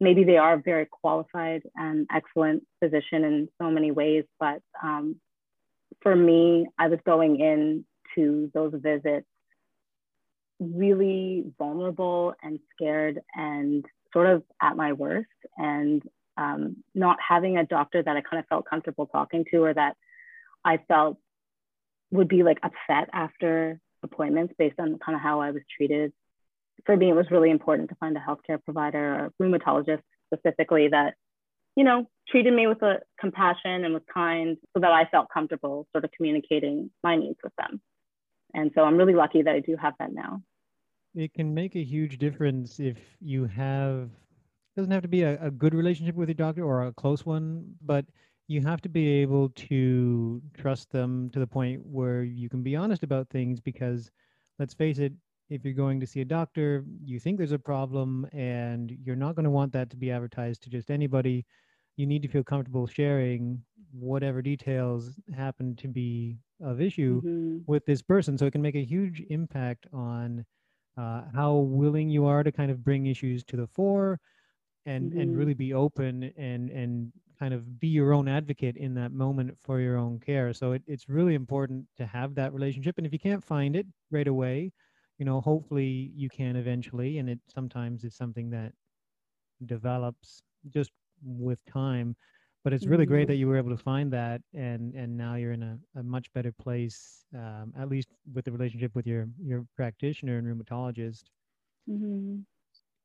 maybe 0.00 0.24
they 0.24 0.36
are 0.36 0.56
very 0.56 0.86
qualified 0.86 1.62
and 1.74 2.06
excellent 2.12 2.64
physician 2.80 3.24
in 3.24 3.48
so 3.60 3.70
many 3.70 3.90
ways. 3.90 4.24
But 4.40 4.60
um, 4.82 5.16
for 6.02 6.14
me, 6.14 6.66
I 6.78 6.88
was 6.88 6.98
going 7.06 7.40
in 7.40 7.84
to 8.14 8.50
those 8.54 8.72
visits 8.74 9.26
really 10.60 11.44
vulnerable 11.58 12.34
and 12.42 12.58
scared 12.72 13.20
and 13.34 13.84
sort 14.12 14.26
of 14.26 14.42
at 14.60 14.76
my 14.76 14.92
worst 14.92 15.28
and 15.56 16.02
um, 16.36 16.76
not 16.94 17.18
having 17.26 17.56
a 17.58 17.66
doctor 17.66 18.02
that 18.02 18.16
I 18.16 18.20
kind 18.20 18.40
of 18.40 18.46
felt 18.46 18.66
comfortable 18.68 19.06
talking 19.06 19.44
to 19.50 19.58
or 19.58 19.74
that 19.74 19.96
I 20.64 20.78
felt 20.88 21.18
would 22.10 22.28
be 22.28 22.42
like 22.42 22.58
upset 22.62 23.08
after 23.12 23.80
appointments 24.02 24.54
based 24.58 24.78
on 24.78 24.98
kind 24.98 25.16
of 25.16 25.22
how 25.22 25.40
I 25.40 25.50
was 25.50 25.62
treated. 25.76 26.12
For 26.84 26.96
me, 26.96 27.10
it 27.10 27.14
was 27.14 27.26
really 27.30 27.50
important 27.50 27.88
to 27.90 27.96
find 27.96 28.16
a 28.16 28.20
healthcare 28.20 28.62
provider 28.62 29.14
or 29.14 29.32
rheumatologist 29.40 30.02
specifically 30.32 30.88
that, 30.88 31.14
you 31.76 31.84
know, 31.84 32.06
treated 32.28 32.52
me 32.52 32.66
with 32.66 32.82
a 32.82 33.00
compassion 33.20 33.84
and 33.84 33.94
was 33.94 34.02
kind 34.12 34.56
so 34.74 34.80
that 34.80 34.90
I 34.90 35.04
felt 35.10 35.28
comfortable 35.32 35.86
sort 35.92 36.04
of 36.04 36.10
communicating 36.16 36.90
my 37.02 37.16
needs 37.16 37.38
with 37.42 37.52
them. 37.56 37.80
And 38.54 38.70
so 38.74 38.82
I'm 38.82 38.96
really 38.96 39.14
lucky 39.14 39.42
that 39.42 39.54
I 39.54 39.60
do 39.60 39.76
have 39.76 39.94
that 39.98 40.12
now. 40.12 40.42
It 41.14 41.34
can 41.34 41.54
make 41.54 41.76
a 41.76 41.82
huge 41.82 42.18
difference 42.18 42.80
if 42.80 42.98
you 43.20 43.44
have 43.44 44.10
doesn't 44.76 44.90
have 44.90 45.02
to 45.02 45.08
be 45.08 45.22
a, 45.22 45.38
a 45.42 45.50
good 45.50 45.74
relationship 45.74 46.14
with 46.14 46.28
your 46.28 46.34
doctor 46.34 46.64
or 46.64 46.86
a 46.86 46.92
close 46.94 47.26
one, 47.26 47.74
but 47.82 48.06
you 48.48 48.60
have 48.62 48.80
to 48.82 48.88
be 48.88 49.08
able 49.08 49.50
to 49.50 50.42
trust 50.54 50.90
them 50.90 51.30
to 51.30 51.38
the 51.38 51.46
point 51.46 51.84
where 51.84 52.22
you 52.22 52.48
can 52.48 52.62
be 52.62 52.74
honest 52.74 53.02
about 53.02 53.28
things 53.28 53.60
because 53.60 54.10
let's 54.58 54.74
face 54.74 54.98
it 54.98 55.12
if 55.52 55.64
you're 55.64 55.74
going 55.74 56.00
to 56.00 56.06
see 56.06 56.20
a 56.22 56.24
doctor 56.24 56.84
you 57.04 57.20
think 57.20 57.36
there's 57.36 57.52
a 57.52 57.58
problem 57.58 58.26
and 58.32 58.96
you're 59.04 59.16
not 59.16 59.34
going 59.34 59.44
to 59.44 59.50
want 59.50 59.72
that 59.72 59.90
to 59.90 59.96
be 59.96 60.10
advertised 60.10 60.62
to 60.62 60.70
just 60.70 60.90
anybody 60.90 61.44
you 61.96 62.06
need 62.06 62.22
to 62.22 62.28
feel 62.28 62.42
comfortable 62.42 62.86
sharing 62.86 63.62
whatever 63.92 64.40
details 64.40 65.20
happen 65.36 65.76
to 65.76 65.88
be 65.88 66.38
of 66.62 66.80
issue 66.80 67.20
mm-hmm. 67.20 67.58
with 67.66 67.84
this 67.84 68.00
person 68.00 68.38
so 68.38 68.46
it 68.46 68.52
can 68.52 68.62
make 68.62 68.74
a 68.74 68.84
huge 68.84 69.22
impact 69.28 69.86
on 69.92 70.44
uh, 70.96 71.22
how 71.34 71.54
willing 71.54 72.08
you 72.08 72.24
are 72.24 72.42
to 72.42 72.52
kind 72.52 72.70
of 72.70 72.82
bring 72.82 73.06
issues 73.06 73.44
to 73.44 73.56
the 73.56 73.66
fore 73.66 74.18
and 74.86 75.10
mm-hmm. 75.10 75.20
and 75.20 75.36
really 75.36 75.54
be 75.54 75.74
open 75.74 76.32
and 76.36 76.70
and 76.70 77.12
kind 77.38 77.52
of 77.52 77.80
be 77.80 77.88
your 77.88 78.12
own 78.12 78.28
advocate 78.28 78.76
in 78.76 78.94
that 78.94 79.12
moment 79.12 79.54
for 79.60 79.80
your 79.80 79.98
own 79.98 80.18
care 80.18 80.52
so 80.54 80.72
it, 80.72 80.82
it's 80.86 81.08
really 81.08 81.34
important 81.34 81.84
to 81.96 82.06
have 82.06 82.34
that 82.34 82.54
relationship 82.54 82.96
and 82.96 83.06
if 83.06 83.12
you 83.12 83.18
can't 83.18 83.44
find 83.44 83.76
it 83.76 83.86
right 84.10 84.28
away 84.28 84.72
you 85.22 85.26
know 85.26 85.40
hopefully 85.40 86.10
you 86.16 86.28
can 86.28 86.56
eventually 86.56 87.18
and 87.18 87.30
it 87.30 87.38
sometimes 87.46 88.02
is 88.02 88.12
something 88.12 88.50
that 88.50 88.72
develops 89.66 90.42
just 90.68 90.90
with 91.22 91.64
time 91.64 92.16
but 92.64 92.72
it's 92.72 92.86
really 92.88 93.04
mm-hmm. 93.04 93.12
great 93.12 93.28
that 93.28 93.36
you 93.36 93.46
were 93.46 93.56
able 93.56 93.70
to 93.70 93.76
find 93.76 94.12
that 94.12 94.40
and 94.52 94.94
and 94.96 95.16
now 95.16 95.36
you're 95.36 95.52
in 95.52 95.62
a, 95.62 95.78
a 96.00 96.02
much 96.02 96.26
better 96.32 96.50
place 96.50 97.24
um, 97.36 97.72
at 97.78 97.88
least 97.88 98.08
with 98.34 98.44
the 98.44 98.50
relationship 98.50 98.92
with 98.96 99.06
your 99.06 99.28
your 99.40 99.64
practitioner 99.76 100.38
and 100.38 100.46
rheumatologist 100.48 101.26
mm-hmm. 101.88 102.38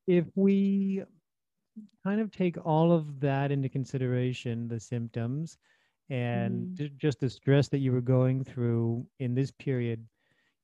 if 0.08 0.26
we 0.34 1.04
kind 2.04 2.20
of 2.20 2.32
take 2.32 2.58
all 2.66 2.92
of 2.92 3.20
that 3.20 3.52
into 3.52 3.70
consideration 3.70 4.68
the 4.68 4.80
symptoms 4.80 5.60
and 6.10 6.80
mm. 6.80 6.98
just 6.98 7.20
the 7.20 7.30
stress 7.30 7.68
that 7.68 7.78
you 7.78 7.92
were 7.92 8.02
going 8.02 8.44
through 8.44 9.06
in 9.20 9.36
this 9.36 9.52
period 9.52 10.04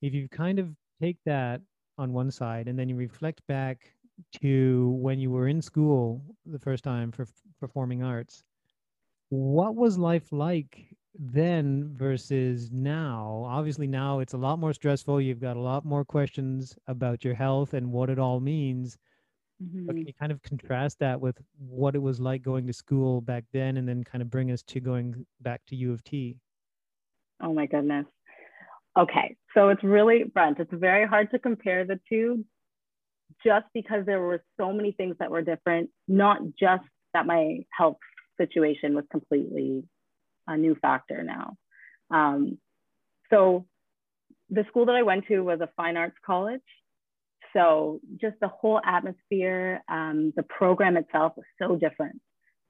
if 0.02 0.12
you 0.12 0.28
kind 0.28 0.58
of 0.58 0.74
take 1.00 1.18
that 1.24 1.60
on 1.98 2.12
one 2.12 2.30
side 2.30 2.68
and 2.68 2.78
then 2.78 2.88
you 2.88 2.96
reflect 2.96 3.40
back 3.46 3.92
to 4.40 4.90
when 5.00 5.18
you 5.18 5.30
were 5.30 5.48
in 5.48 5.60
school 5.60 6.22
the 6.46 6.58
first 6.58 6.84
time 6.84 7.10
for 7.10 7.26
performing 7.60 8.02
arts 8.02 8.42
what 9.30 9.74
was 9.74 9.98
life 9.98 10.32
like 10.32 10.86
then 11.18 11.90
versus 11.94 12.70
now 12.72 13.44
obviously 13.48 13.86
now 13.86 14.20
it's 14.20 14.34
a 14.34 14.38
lot 14.38 14.58
more 14.58 14.72
stressful 14.72 15.20
you've 15.20 15.40
got 15.40 15.56
a 15.56 15.60
lot 15.60 15.84
more 15.84 16.04
questions 16.04 16.76
about 16.88 17.24
your 17.24 17.34
health 17.34 17.74
and 17.74 17.90
what 17.90 18.10
it 18.10 18.18
all 18.18 18.40
means 18.40 18.98
Mm-hmm. 19.62 19.86
But 19.86 19.96
can 19.96 20.06
you 20.06 20.12
kind 20.14 20.32
of 20.32 20.42
contrast 20.42 20.98
that 20.98 21.20
with 21.20 21.40
what 21.58 21.94
it 21.94 22.02
was 22.02 22.20
like 22.20 22.42
going 22.42 22.66
to 22.66 22.72
school 22.72 23.20
back 23.20 23.44
then 23.52 23.76
and 23.76 23.88
then 23.88 24.02
kind 24.02 24.22
of 24.22 24.30
bring 24.30 24.50
us 24.50 24.62
to 24.64 24.80
going 24.80 25.26
back 25.40 25.62
to 25.68 25.76
U 25.76 25.92
of 25.92 26.02
T? 26.04 26.36
Oh 27.40 27.52
my 27.52 27.66
goodness. 27.66 28.06
Okay. 28.96 29.36
So 29.54 29.68
it's 29.68 29.82
really, 29.82 30.24
Brent, 30.24 30.58
it's 30.58 30.72
very 30.72 31.06
hard 31.06 31.30
to 31.30 31.38
compare 31.38 31.84
the 31.84 31.98
two 32.08 32.44
just 33.44 33.66
because 33.74 34.06
there 34.06 34.20
were 34.20 34.42
so 34.58 34.72
many 34.72 34.92
things 34.92 35.16
that 35.18 35.30
were 35.30 35.42
different, 35.42 35.90
not 36.06 36.38
just 36.58 36.84
that 37.12 37.26
my 37.26 37.60
health 37.76 37.98
situation 38.38 38.94
was 38.94 39.04
completely 39.10 39.84
a 40.46 40.56
new 40.56 40.74
factor 40.76 41.22
now. 41.22 41.56
Um, 42.10 42.58
so 43.30 43.66
the 44.50 44.64
school 44.68 44.86
that 44.86 44.94
I 44.94 45.02
went 45.02 45.26
to 45.28 45.40
was 45.40 45.60
a 45.60 45.68
fine 45.76 45.96
arts 45.96 46.16
college. 46.24 46.60
So 47.52 48.00
just 48.20 48.36
the 48.40 48.48
whole 48.48 48.80
atmosphere, 48.84 49.82
um, 49.88 50.32
the 50.36 50.42
program 50.42 50.96
itself 50.96 51.34
was 51.36 51.46
so 51.60 51.76
different. 51.76 52.20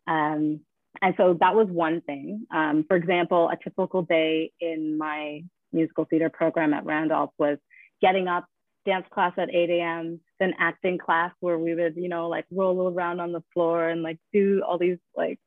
Um, 0.07 0.61
and 1.03 1.15
so 1.17 1.37
that 1.41 1.55
was 1.55 1.69
one 1.69 2.01
thing. 2.03 2.47
Um, 2.55 2.85
for 2.87 2.97
example, 2.97 3.51
a 3.51 3.57
typical 3.63 4.03
day 4.03 4.53
in 4.61 4.97
my 4.97 5.43
musical 5.75 6.05
theater 6.05 6.31
program 6.31 6.73
at 6.73 6.85
Randolph 6.85 7.31
was 7.39 7.59
getting 8.01 8.29
up, 8.29 8.47
dance 8.87 9.07
class 9.13 9.33
at 9.39 9.55
8 9.55 9.71
a.m., 9.71 10.21
then 10.39 10.55
acting 10.59 10.99
class 10.99 11.33
where 11.41 11.59
we 11.59 11.75
would, 11.75 11.97
you 11.97 12.09
know, 12.09 12.29
like 12.29 12.45
roll 12.51 12.89
around 12.89 13.21
on 13.21 13.33
the 13.33 13.43
floor 13.53 13.89
and 13.89 14.03
like 14.03 14.19
do 14.33 14.63
all 14.67 14.79
these 14.79 14.99
like 15.17 15.39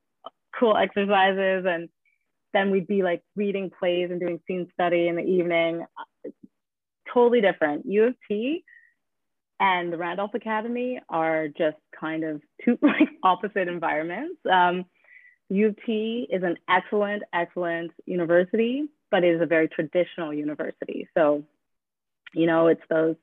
cool 0.57 0.75
exercises. 0.75 1.65
And 1.67 1.89
then 2.53 2.71
we'd 2.71 2.87
be 2.87 3.03
like 3.03 3.21
reading 3.35 3.71
plays 3.77 4.09
and 4.11 4.19
doing 4.19 4.39
scene 4.47 4.67
study 4.73 5.07
in 5.07 5.15
the 5.15 5.23
evening. 5.23 5.85
Totally 7.13 7.41
different. 7.41 7.85
U 7.85 8.05
of 8.05 8.15
T 8.27 8.63
and 9.59 9.91
the 9.91 9.97
Randolph 9.97 10.33
Academy 10.33 10.99
are 11.09 11.47
just 11.47 11.77
kind 11.99 12.23
of 12.23 12.41
two 12.63 12.77
like 12.81 13.09
opposite 13.23 13.67
environments. 13.67 14.39
Um, 14.51 14.85
U 15.49 15.67
of 15.69 15.75
T 15.85 16.27
is 16.29 16.43
an 16.43 16.57
excellent, 16.69 17.23
excellent 17.33 17.91
university, 18.05 18.87
but 19.11 19.23
it 19.23 19.35
is 19.35 19.41
a 19.41 19.45
very 19.45 19.67
traditional 19.67 20.33
university. 20.33 21.07
So, 21.15 21.43
you 22.33 22.45
know, 22.45 22.67
it's 22.67 22.81
those 22.89 23.15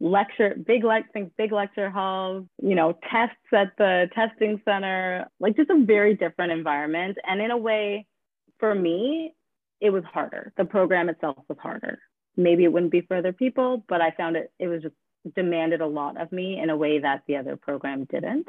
lecture, 0.00 0.54
big 0.66 0.84
lecture, 0.84 1.30
big 1.38 1.52
lecture 1.52 1.90
halls, 1.90 2.44
you 2.62 2.74
know, 2.74 2.98
tests 3.10 3.36
at 3.52 3.72
the 3.78 4.08
testing 4.14 4.60
center, 4.64 5.28
like 5.40 5.56
just 5.56 5.70
a 5.70 5.84
very 5.84 6.14
different 6.14 6.52
environment. 6.52 7.18
And 7.26 7.40
in 7.40 7.50
a 7.50 7.56
way, 7.56 8.06
for 8.58 8.74
me, 8.74 9.34
it 9.80 9.90
was 9.90 10.04
harder. 10.04 10.52
The 10.56 10.64
program 10.64 11.08
itself 11.08 11.38
was 11.48 11.58
harder. 11.60 11.98
Maybe 12.36 12.64
it 12.64 12.72
wouldn't 12.72 12.92
be 12.92 13.02
for 13.02 13.16
other 13.16 13.32
people, 13.32 13.84
but 13.88 14.00
I 14.00 14.10
found 14.12 14.36
it, 14.36 14.52
it 14.58 14.68
was 14.68 14.82
just 14.82 14.94
demanded 15.34 15.80
a 15.80 15.86
lot 15.86 16.20
of 16.20 16.32
me 16.32 16.58
in 16.60 16.70
a 16.70 16.76
way 16.76 16.98
that 16.98 17.22
the 17.26 17.36
other 17.36 17.56
program 17.56 18.04
didn't. 18.04 18.48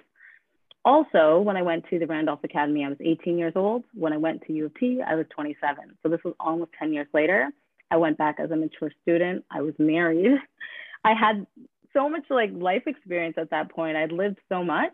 Also, 0.86 1.40
when 1.40 1.56
I 1.56 1.62
went 1.62 1.86
to 1.90 2.00
the 2.00 2.08
Randolph 2.08 2.44
Academy, 2.44 2.84
I 2.84 2.90
was 2.90 2.98
18 3.00 3.38
years 3.38 3.54
old. 3.56 3.84
When 3.94 4.12
I 4.12 4.18
went 4.18 4.42
to 4.44 4.54
U 4.54 4.66
of 4.66 4.76
T, 4.76 5.02
I 5.06 5.16
was 5.16 5.26
27. 5.34 5.98
So 6.04 6.10
this 6.10 6.20
was 6.26 6.34
almost 6.40 6.72
10 6.78 6.92
years 6.92 7.08
later. 7.14 7.50
I 7.90 7.98
went 7.98 8.18
back 8.18 8.40
as 8.40 8.52
a 8.52 8.56
mature 8.56 8.92
student. 9.02 9.46
I 9.50 9.62
was 9.62 9.74
married. 9.80 10.38
I 11.06 11.14
had 11.14 11.46
so 11.94 12.10
much 12.10 12.24
like 12.30 12.50
life 12.54 12.84
experience 12.86 13.36
at 13.38 13.52
that 13.52 13.72
point. 13.72 13.96
I'd 13.96 14.12
lived 14.12 14.40
so 14.50 14.64
much. 14.64 14.94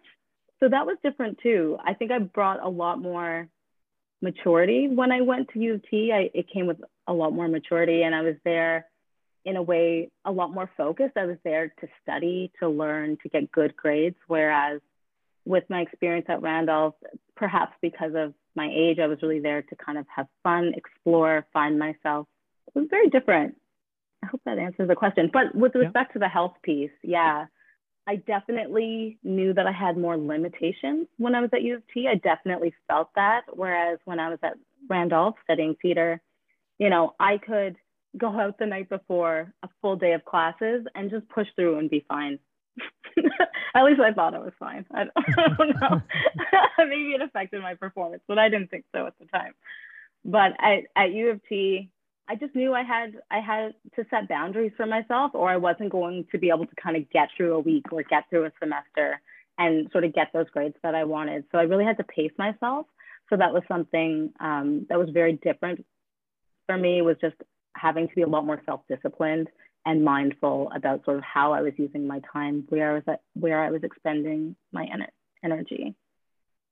So 0.59 0.67
that 0.69 0.85
was 0.85 0.97
different 1.01 1.39
too. 1.41 1.77
I 1.83 1.93
think 1.93 2.11
I 2.11 2.19
brought 2.19 2.61
a 2.63 2.69
lot 2.69 3.01
more 3.01 3.47
maturity 4.21 4.89
when 4.89 5.11
I 5.11 5.21
went 5.21 5.49
to 5.49 5.59
U 5.59 5.75
of 5.75 5.89
T. 5.89 6.11
I, 6.13 6.29
it 6.33 6.51
came 6.51 6.67
with 6.67 6.77
a 7.07 7.13
lot 7.13 7.31
more 7.31 7.47
maturity 7.47 8.03
and 8.03 8.13
I 8.13 8.21
was 8.21 8.35
there 8.43 8.85
in 9.45 9.55
a 9.55 9.61
way 9.61 10.09
a 10.25 10.31
lot 10.31 10.53
more 10.53 10.69
focused. 10.75 11.15
I 11.15 11.25
was 11.25 11.37
there 11.43 11.69
to 11.79 11.87
study, 12.03 12.51
to 12.59 12.67
learn, 12.67 13.17
to 13.23 13.29
get 13.29 13.51
good 13.51 13.75
grades. 13.75 14.17
Whereas 14.27 14.81
with 15.45 15.63
my 15.69 15.81
experience 15.81 16.25
at 16.29 16.41
Randolph, 16.41 16.95
perhaps 17.35 17.73
because 17.81 18.13
of 18.15 18.33
my 18.55 18.69
age, 18.73 18.99
I 18.99 19.07
was 19.07 19.19
really 19.21 19.39
there 19.39 19.61
to 19.61 19.75
kind 19.75 19.97
of 19.97 20.05
have 20.13 20.27
fun, 20.43 20.73
explore, 20.75 21.45
find 21.53 21.79
myself. 21.79 22.27
It 22.67 22.79
was 22.79 22.87
very 22.89 23.09
different. 23.09 23.55
I 24.23 24.27
hope 24.27 24.41
that 24.45 24.59
answers 24.59 24.87
the 24.87 24.95
question. 24.95 25.29
But 25.31 25.55
with 25.55 25.75
respect 25.75 26.09
yeah. 26.09 26.13
to 26.13 26.19
the 26.19 26.27
health 26.27 26.55
piece, 26.61 26.91
yeah, 27.03 27.45
I 28.07 28.17
definitely 28.17 29.17
knew 29.23 29.53
that 29.53 29.67
I 29.67 29.71
had 29.71 29.97
more 29.97 30.17
limitations 30.17 31.07
when 31.17 31.35
I 31.35 31.41
was 31.41 31.49
at 31.53 31.61
U 31.61 31.75
of 31.75 31.83
T. 31.93 32.07
I 32.07 32.15
definitely 32.15 32.73
felt 32.87 33.09
that. 33.15 33.41
Whereas 33.53 33.99
when 34.05 34.19
I 34.19 34.29
was 34.29 34.39
at 34.43 34.57
Randolph 34.89 35.35
studying 35.43 35.75
theater, 35.81 36.21
you 36.79 36.89
know, 36.89 37.13
I 37.19 37.37
could 37.37 37.77
go 38.17 38.27
out 38.27 38.57
the 38.57 38.65
night 38.65 38.89
before 38.89 39.53
a 39.63 39.69
full 39.81 39.95
day 39.95 40.13
of 40.13 40.25
classes 40.25 40.85
and 40.95 41.11
just 41.11 41.29
push 41.29 41.47
through 41.55 41.77
and 41.77 41.89
be 41.89 42.05
fine. 42.07 42.39
at 43.75 43.83
least 43.83 43.99
I 43.99 44.13
thought 44.13 44.35
I 44.35 44.39
was 44.39 44.53
fine. 44.59 44.85
I 44.93 45.05
don't, 45.05 45.11
I 45.37 45.47
don't 45.57 45.81
know. 45.81 46.01
Maybe 46.79 47.13
it 47.13 47.21
affected 47.21 47.61
my 47.61 47.75
performance, 47.75 48.21
but 48.27 48.39
I 48.39 48.49
didn't 48.49 48.69
think 48.69 48.85
so 48.93 49.05
at 49.05 49.13
the 49.19 49.25
time. 49.25 49.53
But 50.25 50.53
at, 50.59 50.83
at 50.95 51.13
U 51.13 51.29
of 51.29 51.41
T, 51.47 51.89
I 52.29 52.35
just 52.35 52.55
knew 52.55 52.73
I 52.73 52.83
had 52.83 53.15
I 53.31 53.39
had 53.39 53.73
to 53.95 54.05
set 54.09 54.29
boundaries 54.29 54.71
for 54.77 54.85
myself, 54.85 55.31
or 55.33 55.49
I 55.49 55.57
wasn't 55.57 55.91
going 55.91 56.25
to 56.31 56.37
be 56.37 56.49
able 56.49 56.67
to 56.67 56.75
kind 56.75 56.95
of 56.95 57.09
get 57.09 57.29
through 57.35 57.55
a 57.55 57.59
week 57.59 57.91
or 57.91 58.03
get 58.03 58.29
through 58.29 58.45
a 58.45 58.51
semester 58.59 59.19
and 59.57 59.89
sort 59.91 60.03
of 60.03 60.13
get 60.13 60.27
those 60.31 60.49
grades 60.51 60.75
that 60.83 60.95
I 60.95 61.03
wanted. 61.05 61.45
So 61.51 61.57
I 61.57 61.63
really 61.63 61.85
had 61.85 61.97
to 61.97 62.03
pace 62.03 62.31
myself. 62.37 62.85
So 63.29 63.37
that 63.37 63.53
was 63.53 63.63
something 63.67 64.31
um, 64.39 64.85
that 64.89 64.99
was 64.99 65.09
very 65.09 65.33
different 65.33 65.85
for 66.67 66.77
me. 66.77 67.01
Was 67.01 67.17
just 67.19 67.35
having 67.75 68.07
to 68.07 68.15
be 68.15 68.21
a 68.21 68.27
lot 68.27 68.45
more 68.45 68.61
self-disciplined 68.65 69.47
and 69.85 70.03
mindful 70.03 70.71
about 70.75 71.03
sort 71.05 71.17
of 71.17 71.23
how 71.23 71.53
I 71.53 71.61
was 71.61 71.73
using 71.77 72.05
my 72.05 72.21
time, 72.31 72.65
where 72.69 72.91
I 72.91 72.93
was 72.95 73.03
at, 73.07 73.21
where 73.33 73.63
I 73.63 73.71
was 73.71 73.83
expending 73.83 74.55
my 74.71 74.83
en- 74.91 75.07
energy. 75.43 75.95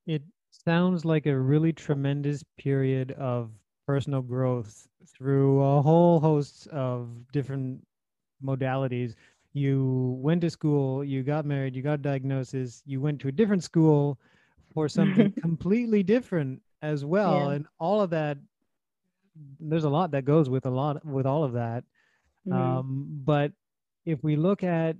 It 0.05 0.23
sounds 0.51 1.05
like 1.05 1.25
a 1.25 1.37
really 1.37 1.73
tremendous 1.73 2.43
period 2.57 3.11
of 3.13 3.51
personal 3.85 4.21
growth 4.21 4.87
through 5.05 5.61
a 5.61 5.81
whole 5.81 6.19
host 6.19 6.67
of 6.67 7.09
different 7.31 7.85
modalities. 8.43 9.15
You 9.53 10.17
went 10.21 10.41
to 10.41 10.49
school, 10.49 11.03
you 11.03 11.23
got 11.23 11.45
married, 11.45 11.75
you 11.75 11.81
got 11.81 11.93
a 11.93 11.97
diagnosis, 11.97 12.83
you 12.85 13.01
went 13.01 13.19
to 13.21 13.29
a 13.29 13.31
different 13.31 13.63
school 13.63 14.19
for 14.73 14.87
something 14.87 15.31
completely 15.41 16.03
different 16.03 16.61
as 16.81 17.05
well. 17.05 17.47
Yeah. 17.47 17.55
And 17.55 17.65
all 17.79 18.01
of 18.01 18.09
that, 18.11 18.37
there's 19.59 19.85
a 19.85 19.89
lot 19.89 20.11
that 20.11 20.25
goes 20.25 20.49
with 20.49 20.65
a 20.65 20.69
lot 20.69 21.03
with 21.05 21.25
all 21.25 21.43
of 21.43 21.53
that. 21.53 21.83
Mm-hmm. 22.47 22.53
Um, 22.53 23.07
but 23.25 23.51
if 24.05 24.23
we 24.23 24.35
look 24.35 24.63
at 24.63 24.95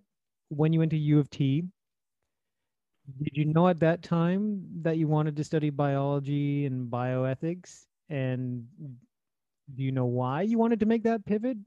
when 0.49 0.73
you 0.73 0.79
went 0.79 0.91
to 0.91 0.97
U 0.97 1.19
of 1.19 1.29
T, 1.29 1.63
did 3.23 3.37
you 3.37 3.45
know 3.45 3.67
at 3.67 3.79
that 3.79 4.03
time 4.03 4.61
that 4.81 4.97
you 4.97 5.07
wanted 5.07 5.37
to 5.37 5.43
study 5.43 5.69
biology 5.69 6.65
and 6.65 6.91
bioethics? 6.91 7.85
And 8.09 8.67
do 9.73 9.83
you 9.83 9.91
know 9.91 10.05
why 10.05 10.41
you 10.41 10.57
wanted 10.57 10.79
to 10.81 10.85
make 10.85 11.03
that 11.03 11.25
pivot? 11.25 11.57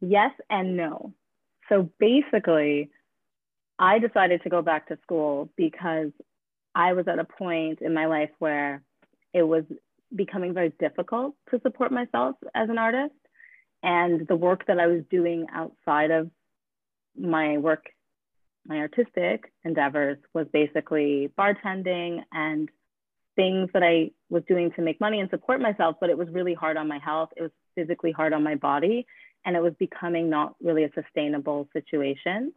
Yes 0.00 0.32
and 0.50 0.76
no. 0.76 1.14
So 1.68 1.90
basically, 1.98 2.90
I 3.78 3.98
decided 3.98 4.42
to 4.42 4.50
go 4.50 4.62
back 4.62 4.88
to 4.88 4.98
school 5.02 5.50
because 5.56 6.10
I 6.74 6.92
was 6.92 7.08
at 7.08 7.18
a 7.18 7.24
point 7.24 7.80
in 7.80 7.94
my 7.94 8.06
life 8.06 8.30
where 8.38 8.82
it 9.32 9.42
was 9.42 9.64
becoming 10.14 10.54
very 10.54 10.72
difficult 10.78 11.34
to 11.50 11.60
support 11.62 11.92
myself 11.92 12.36
as 12.54 12.68
an 12.68 12.78
artist. 12.78 13.14
And 13.82 14.26
the 14.26 14.36
work 14.36 14.66
that 14.66 14.78
I 14.78 14.86
was 14.86 15.02
doing 15.10 15.46
outside 15.52 16.10
of 16.10 16.30
my 17.18 17.58
work, 17.58 17.86
my 18.66 18.78
artistic 18.78 19.52
endeavors, 19.64 20.18
was 20.34 20.46
basically 20.52 21.30
bartending 21.38 22.22
and 22.32 22.68
things 23.36 23.68
that 23.74 23.82
I 23.82 24.10
was 24.30 24.42
doing 24.48 24.72
to 24.72 24.82
make 24.82 25.00
money 25.00 25.20
and 25.20 25.30
support 25.30 25.60
myself. 25.60 25.96
But 26.00 26.10
it 26.10 26.18
was 26.18 26.28
really 26.30 26.54
hard 26.54 26.76
on 26.76 26.88
my 26.88 26.98
health. 26.98 27.30
It 27.36 27.42
was 27.42 27.50
physically 27.74 28.12
hard 28.12 28.32
on 28.32 28.42
my 28.42 28.54
body. 28.54 29.06
And 29.44 29.54
it 29.54 29.62
was 29.62 29.74
becoming 29.78 30.28
not 30.28 30.56
really 30.60 30.84
a 30.84 30.90
sustainable 30.92 31.68
situation. 31.72 32.52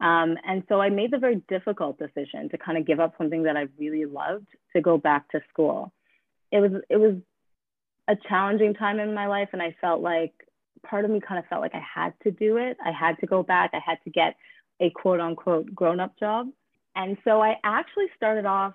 Um, 0.00 0.36
and 0.46 0.64
so 0.68 0.80
I 0.80 0.90
made 0.90 1.10
the 1.10 1.18
very 1.18 1.42
difficult 1.48 1.98
decision 1.98 2.48
to 2.50 2.58
kind 2.58 2.78
of 2.78 2.86
give 2.86 3.00
up 3.00 3.14
something 3.16 3.44
that 3.44 3.56
I 3.56 3.66
really 3.78 4.06
loved 4.06 4.48
to 4.74 4.80
go 4.80 4.98
back 4.98 5.30
to 5.30 5.40
school. 5.50 5.92
It 6.50 6.58
was 6.58 6.72
it 6.88 6.96
was 6.96 7.14
a 8.08 8.16
challenging 8.28 8.74
time 8.74 8.98
in 9.00 9.14
my 9.14 9.26
life, 9.26 9.48
and 9.52 9.62
I 9.62 9.74
felt 9.80 10.00
like 10.00 10.32
part 10.84 11.04
of 11.04 11.10
me 11.10 11.20
kind 11.20 11.38
of 11.38 11.46
felt 11.46 11.62
like 11.62 11.74
I 11.74 11.82
had 11.94 12.12
to 12.22 12.30
do 12.30 12.58
it. 12.58 12.76
I 12.84 12.92
had 12.92 13.18
to 13.20 13.26
go 13.26 13.42
back. 13.42 13.70
I 13.72 13.80
had 13.84 13.98
to 14.04 14.10
get 14.10 14.36
a 14.80 14.90
quote 14.90 15.20
unquote 15.20 15.74
grown 15.74 16.00
up 16.00 16.18
job. 16.18 16.48
And 16.96 17.16
so 17.24 17.42
I 17.42 17.56
actually 17.64 18.06
started 18.16 18.46
off, 18.46 18.74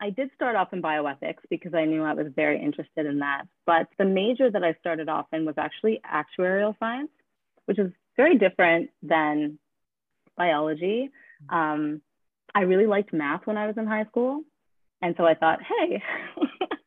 I 0.00 0.10
did 0.10 0.30
start 0.34 0.56
off 0.56 0.72
in 0.72 0.82
bioethics 0.82 1.42
because 1.48 1.74
I 1.74 1.84
knew 1.84 2.02
I 2.02 2.14
was 2.14 2.26
very 2.34 2.62
interested 2.62 3.06
in 3.06 3.18
that. 3.18 3.44
But 3.66 3.88
the 3.98 4.04
major 4.04 4.50
that 4.50 4.62
I 4.62 4.74
started 4.80 5.08
off 5.08 5.26
in 5.32 5.44
was 5.44 5.56
actually 5.58 6.00
actuarial 6.04 6.78
science, 6.78 7.10
which 7.66 7.78
is 7.78 7.90
very 8.16 8.38
different 8.38 8.90
than 9.02 9.58
biology. 10.36 11.10
Um, 11.48 12.00
I 12.54 12.62
really 12.62 12.86
liked 12.86 13.12
math 13.12 13.46
when 13.46 13.56
I 13.56 13.66
was 13.66 13.76
in 13.76 13.86
high 13.86 14.04
school. 14.04 14.42
And 15.02 15.14
so 15.16 15.24
I 15.24 15.34
thought, 15.34 15.60
hey, 15.62 16.02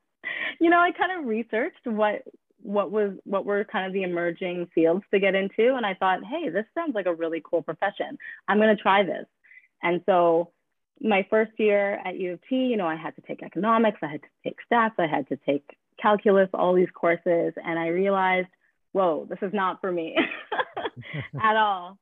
you 0.64 0.70
know, 0.70 0.80
I 0.80 0.92
kind 0.92 1.20
of 1.20 1.26
researched 1.26 1.86
what 1.86 2.24
what 2.62 2.92
was 2.92 3.12
what 3.26 3.46
were 3.46 3.66
kind 3.66 3.86
of 3.86 3.94
the 3.94 4.04
emerging 4.04 4.70
fields 4.74 5.04
to 5.12 5.20
get 5.20 5.36
into 5.36 5.76
and 5.76 5.86
i 5.86 5.94
thought 5.94 6.20
hey 6.24 6.48
this 6.48 6.64
sounds 6.74 6.96
like 6.96 7.08
a 7.08 7.14
really 7.14 7.42
cool 7.44 7.62
profession. 7.62 8.18
I'm 8.48 8.58
going 8.58 8.74
to 8.74 8.82
try 8.82 9.04
this. 9.04 9.26
And 9.82 10.02
so 10.06 10.52
my 11.02 11.28
first 11.30 11.52
year 11.58 12.00
at 12.06 12.18
u 12.18 12.34
of 12.34 12.40
t 12.48 12.56
you 12.56 12.78
know 12.78 12.88
i 12.88 12.96
had 12.96 13.14
to 13.18 13.22
take 13.28 13.44
economics 13.44 14.00
i 14.02 14.08
had 14.08 14.22
to 14.22 14.28
take 14.46 14.58
stats 14.72 14.94
i 14.98 15.08
had 15.08 15.28
to 15.28 15.38
take 15.46 15.66
calculus 16.02 16.48
all 16.54 16.74
these 16.74 16.94
courses 16.94 17.52
and 17.66 17.78
i 17.78 17.88
realized 17.88 18.48
whoa 18.94 19.28
this 19.30 19.40
is 19.42 19.54
not 19.54 19.82
for 19.82 19.92
me 19.92 20.16
at 21.42 21.56
all. 21.56 21.98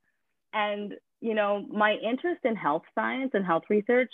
And 0.54 0.94
you 1.22 1.36
know, 1.36 1.66
my 1.72 1.94
interest 1.94 2.42
in 2.46 2.56
health 2.56 2.84
science 2.96 3.32
and 3.34 3.46
health 3.46 3.64
research 3.70 4.12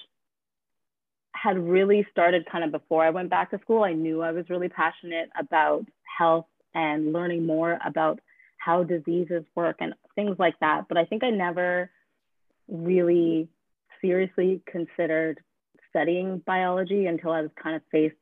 had 1.34 1.58
really 1.58 2.06
started 2.12 2.46
kind 2.52 2.64
of 2.64 2.72
before 2.72 3.04
I 3.04 3.10
went 3.10 3.30
back 3.30 3.52
to 3.52 3.60
school. 3.60 3.84
I 3.84 3.94
knew 3.94 4.22
I 4.22 4.32
was 4.32 4.50
really 4.50 4.70
passionate 4.70 5.30
about 5.40 5.86
health 6.18 6.48
and 6.74 7.14
learning 7.14 7.46
more 7.46 7.80
about 7.86 8.20
how 8.58 8.84
diseases 8.84 9.44
work 9.56 9.78
and 9.80 9.94
things 10.16 10.36
like 10.40 10.60
that. 10.60 10.86
But 10.90 10.98
I 10.98 11.06
think 11.06 11.24
I 11.24 11.30
never 11.30 11.90
really 12.68 13.50
seriously 14.02 14.62
considered 14.70 15.40
studying 15.90 16.40
biology 16.46 17.06
until 17.06 17.32
I 17.32 17.42
was 17.42 17.52
kind 17.62 17.76
of 17.76 17.82
faced 17.92 18.16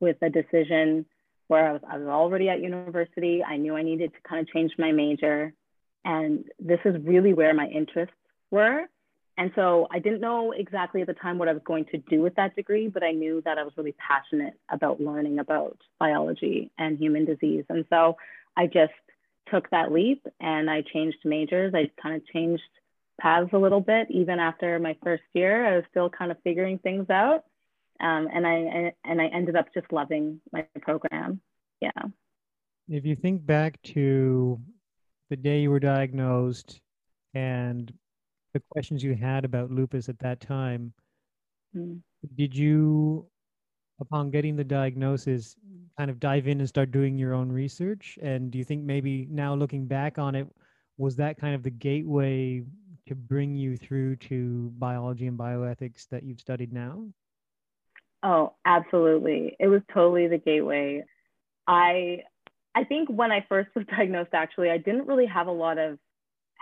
with 0.00 0.16
a 0.22 0.30
decision 0.30 1.06
where 1.48 1.68
I 1.68 1.72
was, 1.72 1.82
I 1.90 1.98
was 1.98 2.06
already 2.06 2.48
at 2.48 2.62
university. 2.62 3.42
I 3.42 3.56
knew 3.56 3.74
I 3.76 3.82
needed 3.82 4.12
to 4.12 4.28
kind 4.28 4.40
of 4.40 4.52
change 4.52 4.72
my 4.78 4.92
major. 4.92 5.52
And 6.04 6.44
this 6.58 6.78
is 6.84 6.94
really 7.04 7.34
where 7.34 7.52
my 7.52 7.66
interests 7.66 8.14
were. 8.50 8.84
And 9.40 9.50
so 9.54 9.88
I 9.90 10.00
didn't 10.00 10.20
know 10.20 10.52
exactly 10.52 11.00
at 11.00 11.06
the 11.06 11.14
time 11.14 11.38
what 11.38 11.48
I 11.48 11.54
was 11.54 11.62
going 11.64 11.86
to 11.86 11.96
do 11.96 12.20
with 12.20 12.34
that 12.34 12.54
degree, 12.54 12.88
but 12.88 13.02
I 13.02 13.12
knew 13.12 13.40
that 13.46 13.56
I 13.56 13.62
was 13.62 13.72
really 13.74 13.94
passionate 13.94 14.52
about 14.68 15.00
learning 15.00 15.38
about 15.38 15.78
biology 15.98 16.70
and 16.76 16.98
human 16.98 17.24
disease. 17.24 17.64
And 17.70 17.86
so 17.88 18.18
I 18.54 18.66
just 18.66 18.92
took 19.50 19.70
that 19.70 19.92
leap 19.92 20.26
and 20.40 20.68
I 20.68 20.82
changed 20.82 21.16
majors. 21.24 21.72
I 21.74 21.90
kind 22.02 22.16
of 22.16 22.26
changed 22.26 22.62
paths 23.18 23.48
a 23.54 23.56
little 23.56 23.80
bit. 23.80 24.08
Even 24.10 24.40
after 24.40 24.78
my 24.78 24.94
first 25.02 25.22
year, 25.32 25.66
I 25.66 25.76
was 25.76 25.86
still 25.90 26.10
kind 26.10 26.30
of 26.30 26.36
figuring 26.44 26.76
things 26.76 27.08
out. 27.08 27.44
Um, 27.98 28.28
and 28.30 28.46
I 28.46 28.92
and 29.06 29.22
I 29.22 29.26
ended 29.32 29.56
up 29.56 29.72
just 29.72 29.90
loving 29.90 30.42
my 30.52 30.66
program. 30.82 31.40
Yeah. 31.80 32.02
If 32.90 33.06
you 33.06 33.16
think 33.16 33.46
back 33.46 33.80
to 33.94 34.60
the 35.30 35.36
day 35.36 35.62
you 35.62 35.70
were 35.70 35.80
diagnosed 35.80 36.78
and 37.32 37.90
the 38.52 38.62
questions 38.70 39.02
you 39.02 39.14
had 39.14 39.44
about 39.44 39.70
lupus 39.70 40.08
at 40.08 40.18
that 40.20 40.40
time, 40.40 40.92
mm. 41.76 42.00
did 42.36 42.54
you, 42.56 43.26
upon 44.00 44.30
getting 44.30 44.56
the 44.56 44.64
diagnosis, 44.64 45.56
kind 45.98 46.10
of 46.10 46.20
dive 46.20 46.48
in 46.48 46.60
and 46.60 46.68
start 46.68 46.90
doing 46.90 47.18
your 47.18 47.34
own 47.34 47.50
research? 47.50 48.18
And 48.22 48.50
do 48.50 48.58
you 48.58 48.64
think 48.64 48.84
maybe 48.84 49.26
now 49.30 49.54
looking 49.54 49.86
back 49.86 50.18
on 50.18 50.34
it, 50.34 50.46
was 50.96 51.16
that 51.16 51.38
kind 51.38 51.54
of 51.54 51.62
the 51.62 51.70
gateway 51.70 52.62
to 53.06 53.14
bring 53.14 53.56
you 53.56 53.76
through 53.76 54.16
to 54.16 54.70
biology 54.78 55.26
and 55.26 55.38
bioethics 55.38 56.08
that 56.10 56.22
you've 56.22 56.40
studied 56.40 56.72
now? 56.72 57.06
Oh, 58.22 58.54
absolutely. 58.66 59.56
It 59.58 59.68
was 59.68 59.80
totally 59.92 60.28
the 60.28 60.38
gateway. 60.38 61.04
I 61.66 62.24
I 62.74 62.84
think 62.84 63.08
when 63.08 63.32
I 63.32 63.44
first 63.48 63.70
was 63.74 63.86
diagnosed 63.96 64.30
actually, 64.32 64.70
I 64.70 64.78
didn't 64.78 65.06
really 65.06 65.26
have 65.26 65.46
a 65.46 65.52
lot 65.52 65.78
of 65.78 65.98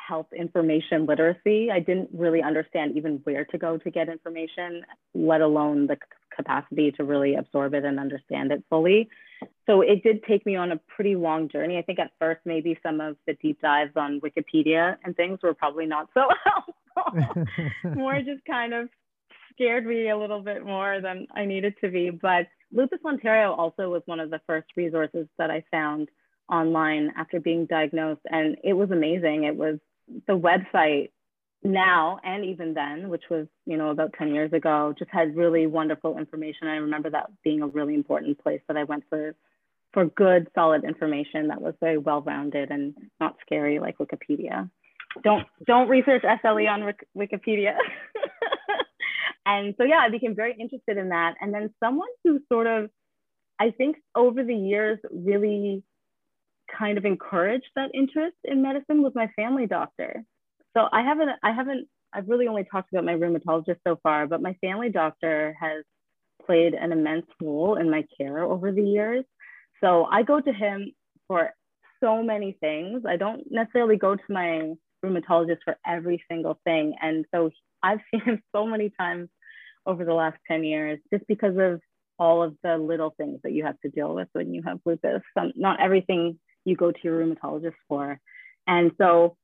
health 0.08 0.28
information 0.36 1.06
literacy. 1.06 1.70
I 1.70 1.80
didn't 1.80 2.08
really 2.12 2.42
understand 2.42 2.96
even 2.96 3.20
where 3.24 3.44
to 3.44 3.58
go 3.58 3.76
to 3.76 3.90
get 3.90 4.08
information, 4.08 4.82
let 5.14 5.42
alone 5.42 5.86
the 5.86 5.98
capacity 6.34 6.90
to 6.92 7.04
really 7.04 7.34
absorb 7.34 7.74
it 7.74 7.84
and 7.84 8.00
understand 8.00 8.52
it 8.52 8.64
fully. 8.70 9.08
So 9.66 9.82
it 9.82 10.02
did 10.02 10.24
take 10.24 10.46
me 10.46 10.56
on 10.56 10.72
a 10.72 10.80
pretty 10.94 11.14
long 11.14 11.48
journey. 11.48 11.76
I 11.76 11.82
think 11.82 11.98
at 11.98 12.12
first, 12.18 12.40
maybe 12.44 12.78
some 12.82 13.00
of 13.00 13.16
the 13.26 13.34
deep 13.34 13.60
dives 13.60 13.92
on 13.96 14.20
Wikipedia 14.20 14.96
and 15.04 15.14
things 15.14 15.40
were 15.42 15.54
probably 15.54 15.86
not 15.86 16.08
so 16.14 16.28
helpful. 16.44 17.60
more 17.94 18.18
just 18.22 18.44
kind 18.46 18.72
of 18.72 18.88
scared 19.52 19.84
me 19.84 20.08
a 20.08 20.16
little 20.16 20.40
bit 20.40 20.64
more 20.64 21.00
than 21.00 21.26
I 21.34 21.44
needed 21.44 21.74
to 21.82 21.90
be. 21.90 22.10
But 22.10 22.46
Lupus 22.72 23.00
Ontario 23.04 23.52
also 23.52 23.90
was 23.90 24.02
one 24.06 24.20
of 24.20 24.30
the 24.30 24.40
first 24.46 24.68
resources 24.76 25.26
that 25.36 25.50
I 25.50 25.64
found 25.70 26.08
online 26.50 27.12
after 27.16 27.40
being 27.40 27.66
diagnosed. 27.66 28.22
And 28.30 28.56
it 28.64 28.72
was 28.72 28.90
amazing. 28.90 29.44
It 29.44 29.56
was 29.56 29.78
the 30.26 30.38
website 30.38 31.10
now 31.62 32.20
and 32.22 32.44
even 32.44 32.74
then, 32.74 33.08
which 33.08 33.24
was, 33.30 33.46
you 33.66 33.76
know, 33.76 33.90
about 33.90 34.14
10 34.16 34.34
years 34.34 34.52
ago, 34.52 34.94
just 34.98 35.10
had 35.10 35.36
really 35.36 35.66
wonderful 35.66 36.18
information. 36.18 36.68
I 36.68 36.76
remember 36.76 37.10
that 37.10 37.30
being 37.42 37.62
a 37.62 37.66
really 37.66 37.94
important 37.94 38.38
place 38.38 38.60
that 38.68 38.76
I 38.76 38.84
went 38.84 39.04
for 39.08 39.34
for 39.94 40.04
good, 40.04 40.48
solid 40.54 40.84
information 40.84 41.48
that 41.48 41.62
was 41.62 41.72
very 41.80 41.96
well-rounded 41.96 42.70
and 42.70 42.94
not 43.20 43.36
scary 43.40 43.78
like 43.78 43.96
Wikipedia. 43.96 44.70
Don't 45.24 45.46
don't 45.66 45.88
research 45.88 46.22
SLE 46.22 46.68
on 46.68 46.92
Wikipedia. 47.16 47.74
and 49.46 49.74
so 49.78 49.84
yeah, 49.84 50.00
I 50.00 50.10
became 50.10 50.34
very 50.34 50.54
interested 50.58 50.98
in 50.98 51.08
that. 51.08 51.36
And 51.40 51.54
then 51.54 51.72
someone 51.80 52.08
who 52.22 52.40
sort 52.52 52.66
of, 52.66 52.90
I 53.58 53.70
think 53.70 53.96
over 54.14 54.44
the 54.44 54.54
years 54.54 54.98
really 55.10 55.82
kind 56.76 56.98
of 56.98 57.04
encouraged 57.04 57.68
that 57.76 57.90
interest 57.94 58.36
in 58.44 58.62
medicine 58.62 59.02
was 59.02 59.12
my 59.14 59.28
family 59.36 59.66
doctor. 59.66 60.24
So 60.76 60.86
I 60.92 61.02
haven't, 61.02 61.30
I 61.42 61.52
haven't, 61.52 61.88
I've 62.12 62.28
really 62.28 62.48
only 62.48 62.64
talked 62.64 62.92
about 62.92 63.04
my 63.04 63.14
rheumatologist 63.14 63.78
so 63.86 63.98
far, 64.02 64.26
but 64.26 64.42
my 64.42 64.54
family 64.60 64.90
doctor 64.90 65.56
has 65.60 65.84
played 66.44 66.74
an 66.74 66.92
immense 66.92 67.26
role 67.42 67.76
in 67.76 67.90
my 67.90 68.04
care 68.16 68.42
over 68.42 68.72
the 68.72 68.82
years. 68.82 69.24
So 69.82 70.04
I 70.04 70.22
go 70.22 70.40
to 70.40 70.52
him 70.52 70.92
for 71.26 71.52
so 72.02 72.22
many 72.22 72.56
things. 72.60 73.02
I 73.06 73.16
don't 73.16 73.50
necessarily 73.50 73.96
go 73.96 74.16
to 74.16 74.22
my 74.28 74.72
rheumatologist 75.04 75.58
for 75.64 75.76
every 75.86 76.22
single 76.30 76.58
thing. 76.64 76.94
And 77.00 77.24
so 77.34 77.50
I've 77.82 78.00
seen 78.10 78.20
him 78.22 78.42
so 78.54 78.66
many 78.66 78.90
times 78.98 79.28
over 79.86 80.04
the 80.04 80.14
last 80.14 80.38
10 80.48 80.64
years 80.64 80.98
just 81.12 81.26
because 81.28 81.56
of 81.58 81.80
all 82.18 82.42
of 82.42 82.56
the 82.62 82.76
little 82.76 83.14
things 83.16 83.40
that 83.44 83.52
you 83.52 83.64
have 83.64 83.80
to 83.80 83.90
deal 83.90 84.14
with 84.14 84.28
when 84.32 84.52
you 84.52 84.62
have 84.62 84.80
lupus. 84.84 85.22
Some, 85.36 85.52
not 85.54 85.80
everything 85.80 86.38
you 86.68 86.76
go 86.76 86.92
to 86.92 86.98
your 87.02 87.24
rheumatologist 87.24 87.74
for. 87.88 88.20
And 88.66 88.92
so 88.98 89.36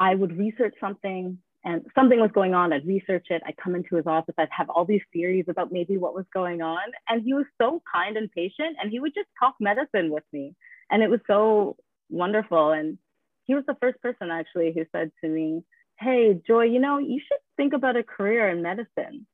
I 0.00 0.14
would 0.14 0.36
research 0.36 0.74
something 0.80 1.38
and 1.64 1.86
something 1.94 2.18
was 2.18 2.30
going 2.32 2.54
on. 2.54 2.72
I'd 2.72 2.86
research 2.86 3.26
it. 3.30 3.42
I'd 3.46 3.56
come 3.56 3.76
into 3.76 3.96
his 3.96 4.06
office. 4.06 4.34
I'd 4.36 4.48
have 4.50 4.68
all 4.68 4.84
these 4.84 5.02
theories 5.12 5.44
about 5.48 5.70
maybe 5.70 5.96
what 5.96 6.14
was 6.14 6.24
going 6.34 6.60
on. 6.60 6.82
And 7.08 7.22
he 7.22 7.34
was 7.34 7.46
so 7.60 7.82
kind 7.92 8.16
and 8.16 8.30
patient 8.32 8.76
and 8.80 8.90
he 8.90 8.98
would 8.98 9.14
just 9.14 9.28
talk 9.38 9.54
medicine 9.60 10.10
with 10.10 10.24
me. 10.32 10.56
And 10.90 11.02
it 11.02 11.10
was 11.10 11.20
so 11.26 11.76
wonderful. 12.10 12.72
And 12.72 12.98
he 13.44 13.54
was 13.54 13.64
the 13.66 13.76
first 13.80 14.00
person 14.00 14.30
actually 14.30 14.72
who 14.74 14.84
said 14.92 15.12
to 15.22 15.28
me, 15.28 15.62
Hey, 15.98 16.40
Joy, 16.46 16.64
you 16.64 16.80
know, 16.80 16.98
you 16.98 17.20
should 17.20 17.38
think 17.56 17.74
about 17.74 17.96
a 17.96 18.02
career 18.02 18.48
in 18.48 18.62
medicine. 18.62 19.26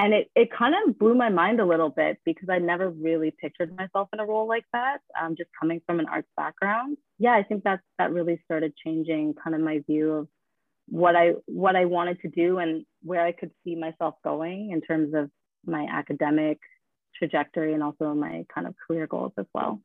And 0.00 0.14
it, 0.14 0.30
it 0.34 0.48
kind 0.50 0.74
of 0.74 0.98
blew 0.98 1.14
my 1.14 1.28
mind 1.28 1.60
a 1.60 1.66
little 1.66 1.90
bit 1.90 2.16
because 2.24 2.48
I 2.48 2.56
never 2.58 2.88
really 2.88 3.34
pictured 3.38 3.76
myself 3.76 4.08
in 4.14 4.18
a 4.18 4.24
role 4.24 4.48
like 4.48 4.64
that, 4.72 5.00
um, 5.20 5.36
just 5.36 5.50
coming 5.60 5.82
from 5.84 6.00
an 6.00 6.06
arts 6.06 6.30
background. 6.38 6.96
Yeah, 7.18 7.32
I 7.32 7.42
think 7.42 7.64
that 7.64 7.80
that 7.98 8.10
really 8.10 8.40
started 8.46 8.72
changing 8.82 9.34
kind 9.34 9.54
of 9.54 9.60
my 9.60 9.80
view 9.86 10.12
of 10.12 10.28
what 10.88 11.16
I 11.16 11.32
what 11.44 11.76
I 11.76 11.84
wanted 11.84 12.18
to 12.22 12.28
do 12.28 12.60
and 12.60 12.86
where 13.02 13.20
I 13.20 13.32
could 13.32 13.50
see 13.62 13.74
myself 13.76 14.14
going 14.24 14.70
in 14.70 14.80
terms 14.80 15.12
of 15.12 15.30
my 15.66 15.86
academic 15.92 16.58
trajectory 17.14 17.74
and 17.74 17.82
also 17.82 18.14
my 18.14 18.46
kind 18.54 18.66
of 18.66 18.74
career 18.86 19.06
goals 19.06 19.32
as 19.38 19.46
well. 19.52 19.82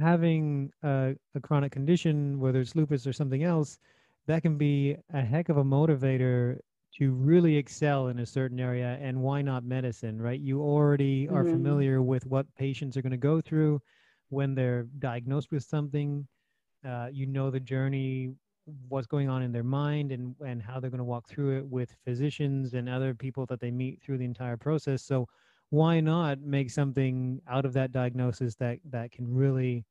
Having 0.00 0.72
a, 0.82 1.14
a 1.36 1.40
chronic 1.40 1.70
condition, 1.70 2.40
whether 2.40 2.60
it's 2.60 2.74
lupus 2.74 3.06
or 3.06 3.12
something 3.12 3.44
else, 3.44 3.78
that 4.26 4.42
can 4.42 4.58
be 4.58 4.96
a 5.14 5.20
heck 5.20 5.50
of 5.50 5.56
a 5.56 5.64
motivator 5.64 6.58
to 6.98 7.12
really 7.12 7.56
excel 7.56 8.08
in 8.08 8.18
a 8.18 8.26
certain 8.26 8.60
area 8.60 8.98
and 9.00 9.20
why 9.20 9.40
not 9.40 9.64
medicine 9.64 10.20
right? 10.20 10.40
You 10.40 10.60
already 10.60 11.28
are 11.28 11.42
mm-hmm. 11.42 11.52
familiar 11.52 12.02
with 12.02 12.26
what 12.26 12.46
patients 12.56 12.96
are 12.96 13.02
going 13.02 13.12
to 13.12 13.16
go 13.16 13.40
through 13.40 13.80
when 14.28 14.54
they're 14.54 14.84
diagnosed 14.98 15.50
with 15.50 15.62
something. 15.62 16.26
Uh, 16.86 17.08
you 17.12 17.26
know 17.26 17.50
the 17.50 17.60
journey 17.60 18.34
what's 18.88 19.06
going 19.06 19.28
on 19.28 19.42
in 19.42 19.52
their 19.52 19.62
mind 19.64 20.12
and 20.12 20.34
and 20.44 20.62
how 20.62 20.78
they're 20.78 20.90
going 20.90 20.98
to 20.98 21.04
walk 21.04 21.28
through 21.28 21.58
it 21.58 21.66
with 21.66 21.96
physicians 22.04 22.74
and 22.74 22.88
other 22.88 23.14
people 23.14 23.46
that 23.46 23.60
they 23.60 23.70
meet 23.70 24.00
through 24.02 24.18
the 24.18 24.24
entire 24.24 24.56
process. 24.56 25.02
So 25.02 25.26
why 25.70 26.00
not 26.00 26.40
make 26.40 26.70
something 26.70 27.40
out 27.48 27.64
of 27.64 27.72
that 27.72 27.92
diagnosis 27.92 28.54
that 28.56 28.78
that 28.90 29.10
can 29.12 29.32
really 29.32 29.84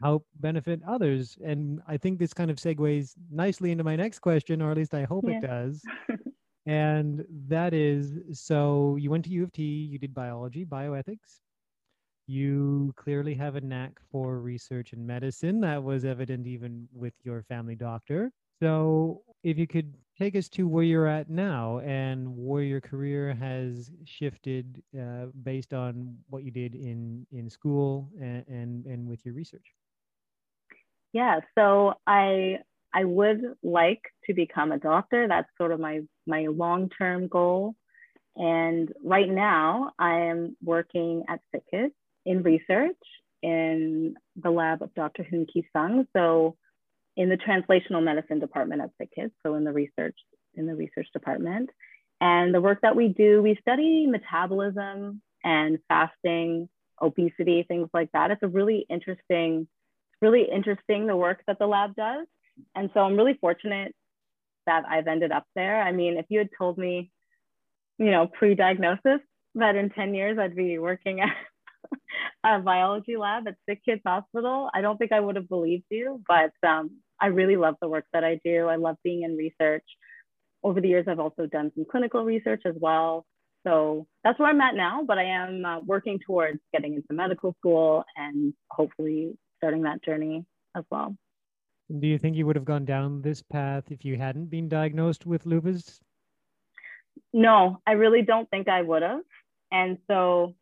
help 0.00 0.24
benefit 0.40 0.80
others? 0.86 1.36
And 1.44 1.80
i 1.86 1.96
think 1.96 2.18
this 2.18 2.32
kind 2.32 2.50
of 2.50 2.56
segues 2.56 3.14
nicely 3.30 3.70
into 3.70 3.84
my 3.84 3.96
next 3.96 4.20
question 4.20 4.62
or 4.62 4.70
at 4.70 4.76
least 4.76 4.94
i 4.94 5.04
hope 5.04 5.24
yeah. 5.26 5.38
it 5.38 5.42
does 5.42 5.82
and 6.68 7.24
that 7.48 7.72
is 7.72 8.18
so 8.32 8.96
you 9.00 9.10
went 9.10 9.24
to 9.24 9.30
U 9.30 9.42
of 9.42 9.52
T, 9.52 9.62
you 9.62 9.98
did 9.98 10.12
biology, 10.12 10.66
bioethics. 10.66 11.40
You 12.26 12.92
clearly 12.94 13.32
have 13.34 13.56
a 13.56 13.60
knack 13.62 13.98
for 14.12 14.38
research 14.38 14.92
and 14.92 15.06
medicine. 15.06 15.62
That 15.62 15.82
was 15.82 16.04
evident 16.04 16.46
even 16.46 16.86
with 16.92 17.14
your 17.24 17.42
family 17.44 17.74
doctor. 17.74 18.30
So, 18.60 19.22
if 19.42 19.56
you 19.56 19.66
could 19.66 19.94
take 20.18 20.36
us 20.36 20.48
to 20.50 20.68
where 20.68 20.84
you're 20.84 21.06
at 21.06 21.30
now 21.30 21.78
and 21.78 22.28
where 22.36 22.64
your 22.64 22.82
career 22.82 23.32
has 23.32 23.90
shifted 24.04 24.82
uh, 24.94 25.26
based 25.42 25.72
on 25.72 26.18
what 26.28 26.42
you 26.42 26.50
did 26.50 26.74
in 26.74 27.26
in 27.32 27.48
school 27.48 28.10
and, 28.20 28.44
and 28.46 28.84
and 28.84 29.08
with 29.08 29.24
your 29.24 29.34
research. 29.34 29.72
Yeah, 31.14 31.40
so 31.56 31.94
I 32.06 32.58
I 32.94 33.04
would 33.04 33.42
like 33.62 34.02
to 34.24 34.34
become 34.34 34.72
a 34.72 34.78
doctor. 34.78 35.28
That's 35.28 35.48
sort 35.58 35.72
of 35.72 35.80
my, 35.80 36.00
my 36.28 36.46
long 36.46 36.90
term 36.90 37.28
goal. 37.28 37.74
And 38.36 38.92
right 39.04 39.28
now, 39.28 39.92
I 39.98 40.20
am 40.26 40.56
working 40.62 41.24
at 41.28 41.40
SickKids 41.54 41.92
in 42.24 42.42
research 42.42 42.96
in 43.42 44.14
the 44.36 44.50
lab 44.50 44.82
of 44.82 44.94
Dr. 44.94 45.24
Hoon 45.24 45.46
Ki 45.52 45.66
Sung. 45.72 46.06
So, 46.16 46.56
in 47.16 47.28
the 47.28 47.36
translational 47.36 48.04
medicine 48.04 48.38
department 48.38 48.80
at 48.80 48.90
SickKids, 49.00 49.32
so 49.42 49.56
in 49.56 49.64
the 49.64 49.72
research 49.72 50.16
in 50.54 50.66
the 50.66 50.74
research 50.74 51.08
department. 51.12 51.70
And 52.20 52.52
the 52.52 52.60
work 52.60 52.80
that 52.82 52.96
we 52.96 53.08
do, 53.08 53.40
we 53.40 53.56
study 53.60 54.06
metabolism 54.06 55.22
and 55.44 55.78
fasting, 55.88 56.68
obesity, 57.00 57.64
things 57.66 57.88
like 57.94 58.10
that. 58.12 58.30
It's 58.30 58.42
a 58.42 58.48
really 58.48 58.84
interesting, 58.90 59.68
it's 60.12 60.22
really 60.22 60.46
interesting 60.52 61.06
the 61.06 61.16
work 61.16 61.42
that 61.46 61.58
the 61.58 61.66
lab 61.66 61.94
does. 61.94 62.26
And 62.74 62.90
so 62.92 63.00
I'm 63.00 63.16
really 63.16 63.38
fortunate 63.40 63.94
that 64.68 64.84
I've 64.88 65.06
ended 65.06 65.32
up 65.32 65.44
there. 65.56 65.82
I 65.82 65.92
mean, 65.92 66.18
if 66.18 66.26
you 66.28 66.38
had 66.38 66.50
told 66.56 66.76
me, 66.76 67.10
you 67.98 68.10
know, 68.10 68.28
pre 68.28 68.54
diagnosis 68.54 69.20
that 69.54 69.76
in 69.76 69.90
10 69.90 70.14
years 70.14 70.38
I'd 70.38 70.54
be 70.54 70.78
working 70.78 71.20
at 72.44 72.56
a 72.56 72.58
biology 72.60 73.16
lab 73.16 73.48
at 73.48 73.56
Sick 73.66 73.80
Kids 73.84 74.02
Hospital, 74.06 74.68
I 74.74 74.82
don't 74.82 74.98
think 74.98 75.12
I 75.12 75.20
would 75.20 75.36
have 75.36 75.48
believed 75.48 75.86
you. 75.90 76.20
But 76.28 76.52
um, 76.68 76.90
I 77.18 77.26
really 77.28 77.56
love 77.56 77.76
the 77.80 77.88
work 77.88 78.04
that 78.12 78.24
I 78.24 78.38
do. 78.44 78.66
I 78.66 78.76
love 78.76 78.96
being 79.02 79.22
in 79.22 79.36
research. 79.36 79.84
Over 80.62 80.80
the 80.80 80.88
years, 80.88 81.06
I've 81.08 81.20
also 81.20 81.46
done 81.46 81.72
some 81.74 81.86
clinical 81.90 82.24
research 82.24 82.62
as 82.66 82.74
well. 82.78 83.24
So 83.66 84.06
that's 84.22 84.38
where 84.38 84.48
I'm 84.48 84.60
at 84.60 84.74
now, 84.74 85.02
but 85.06 85.18
I 85.18 85.24
am 85.24 85.64
uh, 85.64 85.80
working 85.80 86.20
towards 86.24 86.60
getting 86.72 86.94
into 86.94 87.12
medical 87.12 87.54
school 87.58 88.04
and 88.16 88.52
hopefully 88.70 89.36
starting 89.58 89.82
that 89.82 90.04
journey 90.04 90.44
as 90.76 90.84
well. 90.90 91.16
Do 91.90 92.06
you 92.06 92.18
think 92.18 92.36
you 92.36 92.46
would 92.46 92.56
have 92.56 92.66
gone 92.66 92.84
down 92.84 93.22
this 93.22 93.42
path 93.42 93.84
if 93.90 94.04
you 94.04 94.16
hadn't 94.16 94.50
been 94.50 94.68
diagnosed 94.68 95.24
with 95.24 95.46
lupus? 95.46 96.00
No, 97.32 97.80
I 97.86 97.92
really 97.92 98.22
don't 98.22 98.48
think 98.50 98.68
I 98.68 98.82
would 98.82 99.02
have. 99.02 99.22
And 99.72 99.98
so 100.06 100.54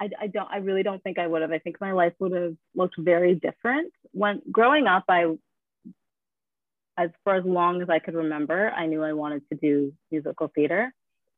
I, 0.00 0.08
I 0.18 0.26
don't 0.26 0.48
I 0.50 0.58
really 0.58 0.82
don't 0.82 1.02
think 1.02 1.18
I 1.18 1.26
would 1.26 1.42
have. 1.42 1.52
I 1.52 1.58
think 1.58 1.80
my 1.80 1.92
life 1.92 2.14
would 2.18 2.32
have 2.32 2.56
looked 2.74 2.96
very 2.98 3.34
different. 3.34 3.92
When 4.12 4.40
growing 4.50 4.86
up, 4.86 5.04
I 5.08 5.36
as 6.96 7.10
for 7.24 7.34
as 7.34 7.44
long 7.44 7.82
as 7.82 7.90
I 7.90 7.98
could 7.98 8.14
remember, 8.14 8.70
I 8.70 8.86
knew 8.86 9.02
I 9.02 9.12
wanted 9.12 9.42
to 9.50 9.56
do 9.56 9.92
musical 10.10 10.50
theater. 10.54 10.94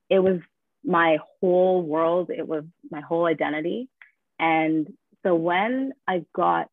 It 0.09 0.20
was 0.20 0.40
my 0.85 1.18
whole 1.40 1.83
world, 1.83 2.31
it 2.31 2.46
was 2.46 2.64
my 2.90 3.00
whole 3.00 3.26
identity. 3.26 3.88
And 4.38 4.92
so 5.24 5.35
when 5.35 5.92
I 6.07 6.24
got 6.35 6.68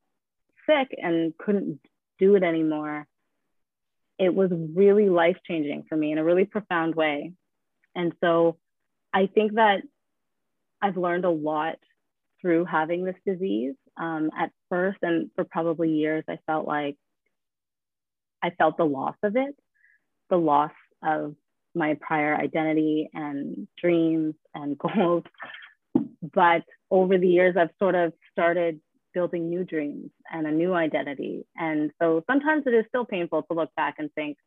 sick 0.65 0.95
and 0.97 1.37
couldn't 1.37 1.79
do 2.19 2.35
it 2.35 2.43
anymore, 2.43 3.07
it 4.17 4.33
was 4.33 4.51
really 4.51 5.09
life 5.09 5.37
changing 5.47 5.85
for 5.87 5.95
me 5.95 6.11
in 6.11 6.17
a 6.17 6.23
really 6.23 6.45
profound 6.45 6.95
way. 6.95 7.33
And 7.95 8.13
so 8.21 8.57
I 9.13 9.27
think 9.27 9.53
that 9.53 9.81
I've 10.81 10.97
learned 10.97 11.25
a 11.25 11.29
lot 11.29 11.77
through 12.41 12.65
having 12.65 13.03
this 13.03 13.15
disease. 13.25 13.75
Um, 13.97 14.29
at 14.37 14.51
first, 14.69 14.99
and 15.01 15.29
for 15.35 15.43
probably 15.43 15.91
years, 15.91 16.23
I 16.29 16.39
felt 16.45 16.65
like 16.65 16.95
I 18.41 18.51
felt 18.51 18.77
the 18.77 18.85
loss 18.85 19.15
of 19.23 19.35
it, 19.35 19.55
the 20.29 20.37
loss 20.37 20.71
of 21.03 21.35
my 21.75 21.97
prior 21.99 22.35
identity 22.35 23.09
and 23.13 23.67
dreams 23.81 24.35
and 24.53 24.77
goals. 24.77 25.23
But 26.33 26.63
over 26.89 27.17
the 27.17 27.27
years, 27.27 27.55
I've 27.57 27.71
sort 27.79 27.95
of 27.95 28.13
started 28.31 28.79
building 29.13 29.49
new 29.49 29.63
dreams 29.63 30.11
and 30.31 30.47
a 30.47 30.51
new 30.51 30.73
identity. 30.73 31.45
And 31.55 31.91
so 32.01 32.23
sometimes 32.27 32.63
it 32.65 32.73
is 32.73 32.85
still 32.89 33.05
painful 33.05 33.43
to 33.43 33.53
look 33.53 33.73
back 33.75 33.95
and 33.97 34.11
think, 34.13 34.37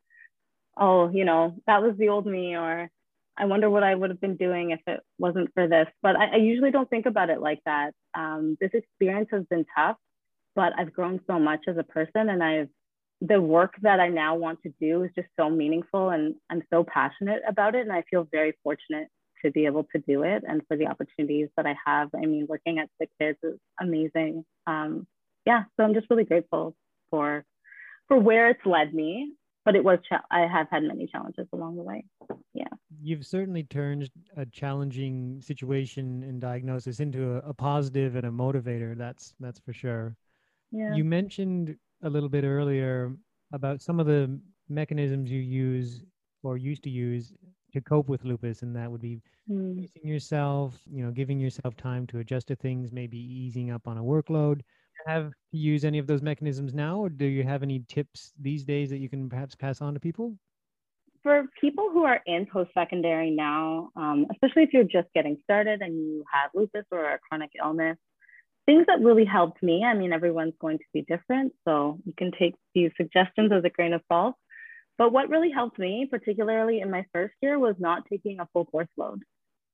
oh, 0.77 1.11
you 1.11 1.25
know, 1.25 1.55
that 1.67 1.83
was 1.83 1.95
the 1.99 2.09
old 2.09 2.27
me, 2.27 2.57
or 2.57 2.91
I 3.37 3.45
wonder 3.47 3.69
what 3.71 3.83
I 3.83 3.95
would 3.95 4.11
have 4.11 4.21
been 4.21 4.37
doing 4.37 4.71
if 4.71 4.81
it 4.87 5.01
wasn't 5.19 5.53
for 5.55 5.69
this. 5.69 5.87
But 6.03 6.17
I, 6.17 6.35
I 6.35 6.37
usually 6.37 6.71
don't 6.71 6.89
think 6.89 7.07
about 7.07 7.31
it 7.31 7.41
like 7.41 7.61
that. 7.67 7.93
Um, 8.15 8.57
this 8.61 8.71
experience 8.75 9.29
has 9.33 9.45
been 9.51 9.67
tough, 9.77 9.97
but 10.55 10.73
I've 10.79 10.93
grown 10.93 11.21
so 11.27 11.39
much 11.39 11.61
as 11.69 11.77
a 11.79 11.83
person 11.83 12.29
and 12.29 12.43
I've 12.43 12.69
the 13.25 13.41
work 13.41 13.75
that 13.83 14.01
I 14.01 14.09
now 14.09 14.35
want 14.35 14.61
to 14.65 14.73
do 14.81 15.05
is 15.05 15.11
just 15.15 15.29
so 15.39 15.49
meaningful 15.49 16.11
and 16.11 16.35
I'm 16.51 16.63
so 16.73 16.85
passionate 16.85 17.41
about 17.47 17.77
it. 17.77 17.83
And 17.83 17.93
I 17.93 18.03
feel 18.11 18.27
very 18.33 18.59
fortunate 18.65 19.07
to 19.45 19.51
be 19.51 19.67
able 19.67 19.85
to 19.95 20.03
do 20.07 20.23
it 20.23 20.45
and 20.47 20.63
for 20.69 20.77
the 20.77 20.87
opportunities 20.87 21.49
that 21.57 21.67
I 21.67 21.75
have. 21.87 22.11
I 22.15 22.27
mean, 22.27 22.47
working 22.49 22.79
at 22.79 22.89
the 22.99 23.07
SickKids 23.07 23.37
is 23.43 23.59
amazing. 23.81 24.45
Um, 24.67 25.07
yeah, 25.47 25.65
so 25.77 25.85
I'm 25.85 25.95
just 25.95 26.09
really 26.11 26.25
grateful 26.25 26.75
for 27.11 27.45
for 28.09 28.19
where 28.19 28.49
it's 28.51 28.65
led 28.65 28.95
me. 28.95 29.33
But 29.65 29.77
it 29.77 29.85
was 29.85 30.01
cha- 30.09 30.25
I 30.29 30.41
have 30.41 30.67
had 30.71 30.83
many 30.83 31.07
challenges 31.07 31.47
along 31.53 31.77
the 31.77 31.83
way. 31.83 32.05
Yeah, 32.53 32.65
you've 33.01 33.25
certainly 33.25 33.63
turned 33.63 34.11
a 34.37 34.45
challenging 34.47 35.41
situation 35.41 36.25
and 36.25 36.41
diagnosis 36.41 36.99
into 36.99 37.35
a, 37.35 37.51
a 37.51 37.55
positive 37.55 38.17
and 38.17 38.27
a 38.27 38.31
motivator. 38.31 38.97
That's 38.97 39.35
that's 39.39 39.61
for 39.61 39.73
sure. 39.73 40.17
Yeah. 40.73 40.95
You 40.95 41.05
mentioned 41.05 41.77
a 42.03 42.11
little 42.11 42.29
bit 42.29 42.45
earlier 42.45 43.15
about 43.53 43.83
some 43.83 44.01
of 44.01 44.07
the 44.07 44.41
mechanisms 44.69 45.31
you 45.31 45.41
use 45.41 46.03
or 46.43 46.57
used 46.57 46.83
to 46.85 46.91
use 46.91 47.33
to 47.73 47.81
cope 47.81 48.09
with 48.09 48.25
lupus 48.25 48.63
and 48.63 48.75
that 48.77 48.91
would 48.91 49.01
be 49.01 49.21
mm. 49.51 49.89
yourself 50.03 50.79
you 50.91 51.05
know 51.05 51.11
giving 51.11 51.39
yourself 51.39 51.77
time 51.77 52.07
to 52.07 52.19
adjust 52.19 52.49
to 52.49 52.57
things 52.57 52.93
maybe 52.93 53.19
easing 53.19 53.71
up 53.71 53.87
on 53.87 53.99
a 53.99 54.03
workload 54.03 54.61
have 55.07 55.31
to 55.31 55.57
use 55.57 55.85
any 55.85 55.99
of 55.99 56.07
those 56.07 56.23
mechanisms 56.23 56.75
now, 56.75 56.99
or 56.99 57.09
do 57.09 57.27
you 57.27 57.43
have 57.45 57.63
any 57.63 57.85
tips 57.89 58.33
these 58.41 58.65
days 58.65 58.91
that 58.91 58.99
you 58.99 59.09
can 59.09 59.29
perhaps 59.29 59.55
pass 59.55 59.81
on 59.81 59.95
to 59.95 60.01
people? 60.01 60.37
For 61.23 61.45
people 61.61 61.91
who 61.93 62.05
are 62.05 62.21
in 62.27 62.47
post 62.47 62.71
secondary 62.75 63.31
now, 63.31 63.91
um, 63.95 64.27
especially 64.33 64.65
if 64.65 64.73
you're 64.73 64.85
just 64.85 65.09
getting 65.15 65.39
started 65.45 65.81
and 65.81 65.95
you 65.95 66.25
have 66.33 66.51
lupus 66.55 66.85
or 66.91 67.05
a 67.05 67.19
chronic 67.29 67.51
illness, 67.63 67.97
things 68.67 68.87
that 68.89 69.01
really 69.01 69.25
helped 69.25 69.63
me. 69.63 69.85
I 69.85 69.95
mean, 69.95 70.13
everyone's 70.13 70.55
going 70.61 70.79
to 70.79 70.85
be 70.93 71.03
different, 71.03 71.53
so 71.67 71.99
you 72.05 72.13
can 72.17 72.33
take 72.37 72.55
these 72.75 72.91
suggestions 72.97 73.53
as 73.53 73.65
a 73.65 73.71
grain 73.71 73.93
of 73.93 74.03
salt. 74.11 74.35
But 75.03 75.13
what 75.13 75.31
really 75.31 75.51
helped 75.51 75.81
me, 75.81 76.07
particularly 76.09 76.79
in 76.79 76.89
my 76.89 77.05
first 77.13 77.35
year, 77.43 77.59
was 77.59 77.75
not 77.81 78.05
taking 78.09 78.39
a 78.39 78.47
full 78.53 78.67
course 78.67 78.87
load. 78.97 79.25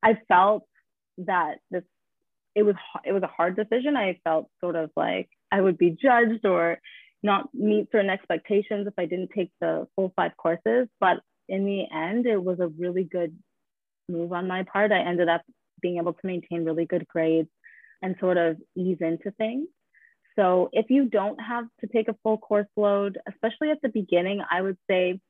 I 0.02 0.16
felt 0.26 0.64
that 1.18 1.58
this 1.70 1.82
it 2.54 2.62
was 2.62 2.76
it 3.04 3.12
was 3.12 3.22
a 3.22 3.26
hard 3.26 3.54
decision. 3.54 3.94
I 3.94 4.18
felt 4.24 4.48
sort 4.58 4.74
of 4.74 4.90
like 4.96 5.28
I 5.52 5.60
would 5.60 5.76
be 5.76 5.90
judged 5.90 6.46
or 6.46 6.78
not 7.22 7.50
meet 7.52 7.88
certain 7.92 8.08
expectations 8.08 8.86
if 8.86 8.94
I 8.96 9.04
didn't 9.04 9.28
take 9.36 9.50
the 9.60 9.86
full 9.96 10.14
five 10.16 10.34
courses. 10.38 10.88
But 10.98 11.18
in 11.46 11.66
the 11.66 11.84
end, 11.94 12.24
it 12.24 12.42
was 12.42 12.58
a 12.58 12.68
really 12.68 13.04
good 13.04 13.36
move 14.08 14.32
on 14.32 14.48
my 14.48 14.62
part. 14.62 14.92
I 14.92 15.00
ended 15.00 15.28
up 15.28 15.42
being 15.82 15.98
able 15.98 16.14
to 16.14 16.26
maintain 16.26 16.64
really 16.64 16.86
good 16.86 17.06
grades 17.06 17.50
and 18.00 18.16
sort 18.18 18.38
of 18.38 18.56
ease 18.74 18.96
into 19.02 19.30
things. 19.32 19.68
So 20.38 20.68
if 20.72 20.86
you 20.88 21.06
don't 21.06 21.38
have 21.40 21.64
to 21.80 21.88
take 21.88 22.08
a 22.08 22.16
full 22.22 22.38
course 22.38 22.68
load, 22.76 23.18
especially 23.28 23.70
at 23.70 23.82
the 23.82 23.88
beginning, 23.88 24.40
I 24.48 24.62
would 24.62 24.76
say 24.88 25.20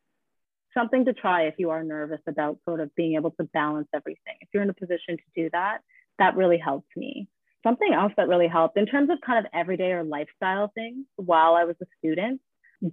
something 0.75 1.07
to 1.07 1.15
try 1.15 1.45
if 1.45 1.55
you 1.57 1.71
are 1.71 1.83
nervous 1.83 2.21
about 2.29 2.59
sort 2.67 2.81
of 2.81 2.95
being 2.95 3.15
able 3.15 3.31
to 3.33 3.45
balance 3.45 3.89
everything. 3.95 4.37
If 4.43 4.49
you're 4.53 4.63
in 4.63 4.71
a 4.71 4.75
position 4.75 5.17
to 5.17 5.43
do 5.43 5.49
that, 5.53 5.79
that 6.19 6.37
really 6.37 6.59
helped 6.59 6.95
me. 6.95 7.29
Something 7.63 7.95
else 7.95 8.13
that 8.17 8.29
really 8.29 8.49
helped 8.49 8.77
in 8.77 8.87
terms 8.87 9.09
of 9.11 9.19
kind 9.25 9.39
of 9.45 9.51
everyday 9.55 9.93
or 9.93 10.05
lifestyle 10.05 10.71
things 10.75 11.07
while 11.17 11.55
I 11.55 11.65
was 11.65 11.77
a 11.81 11.87
student, 11.99 12.41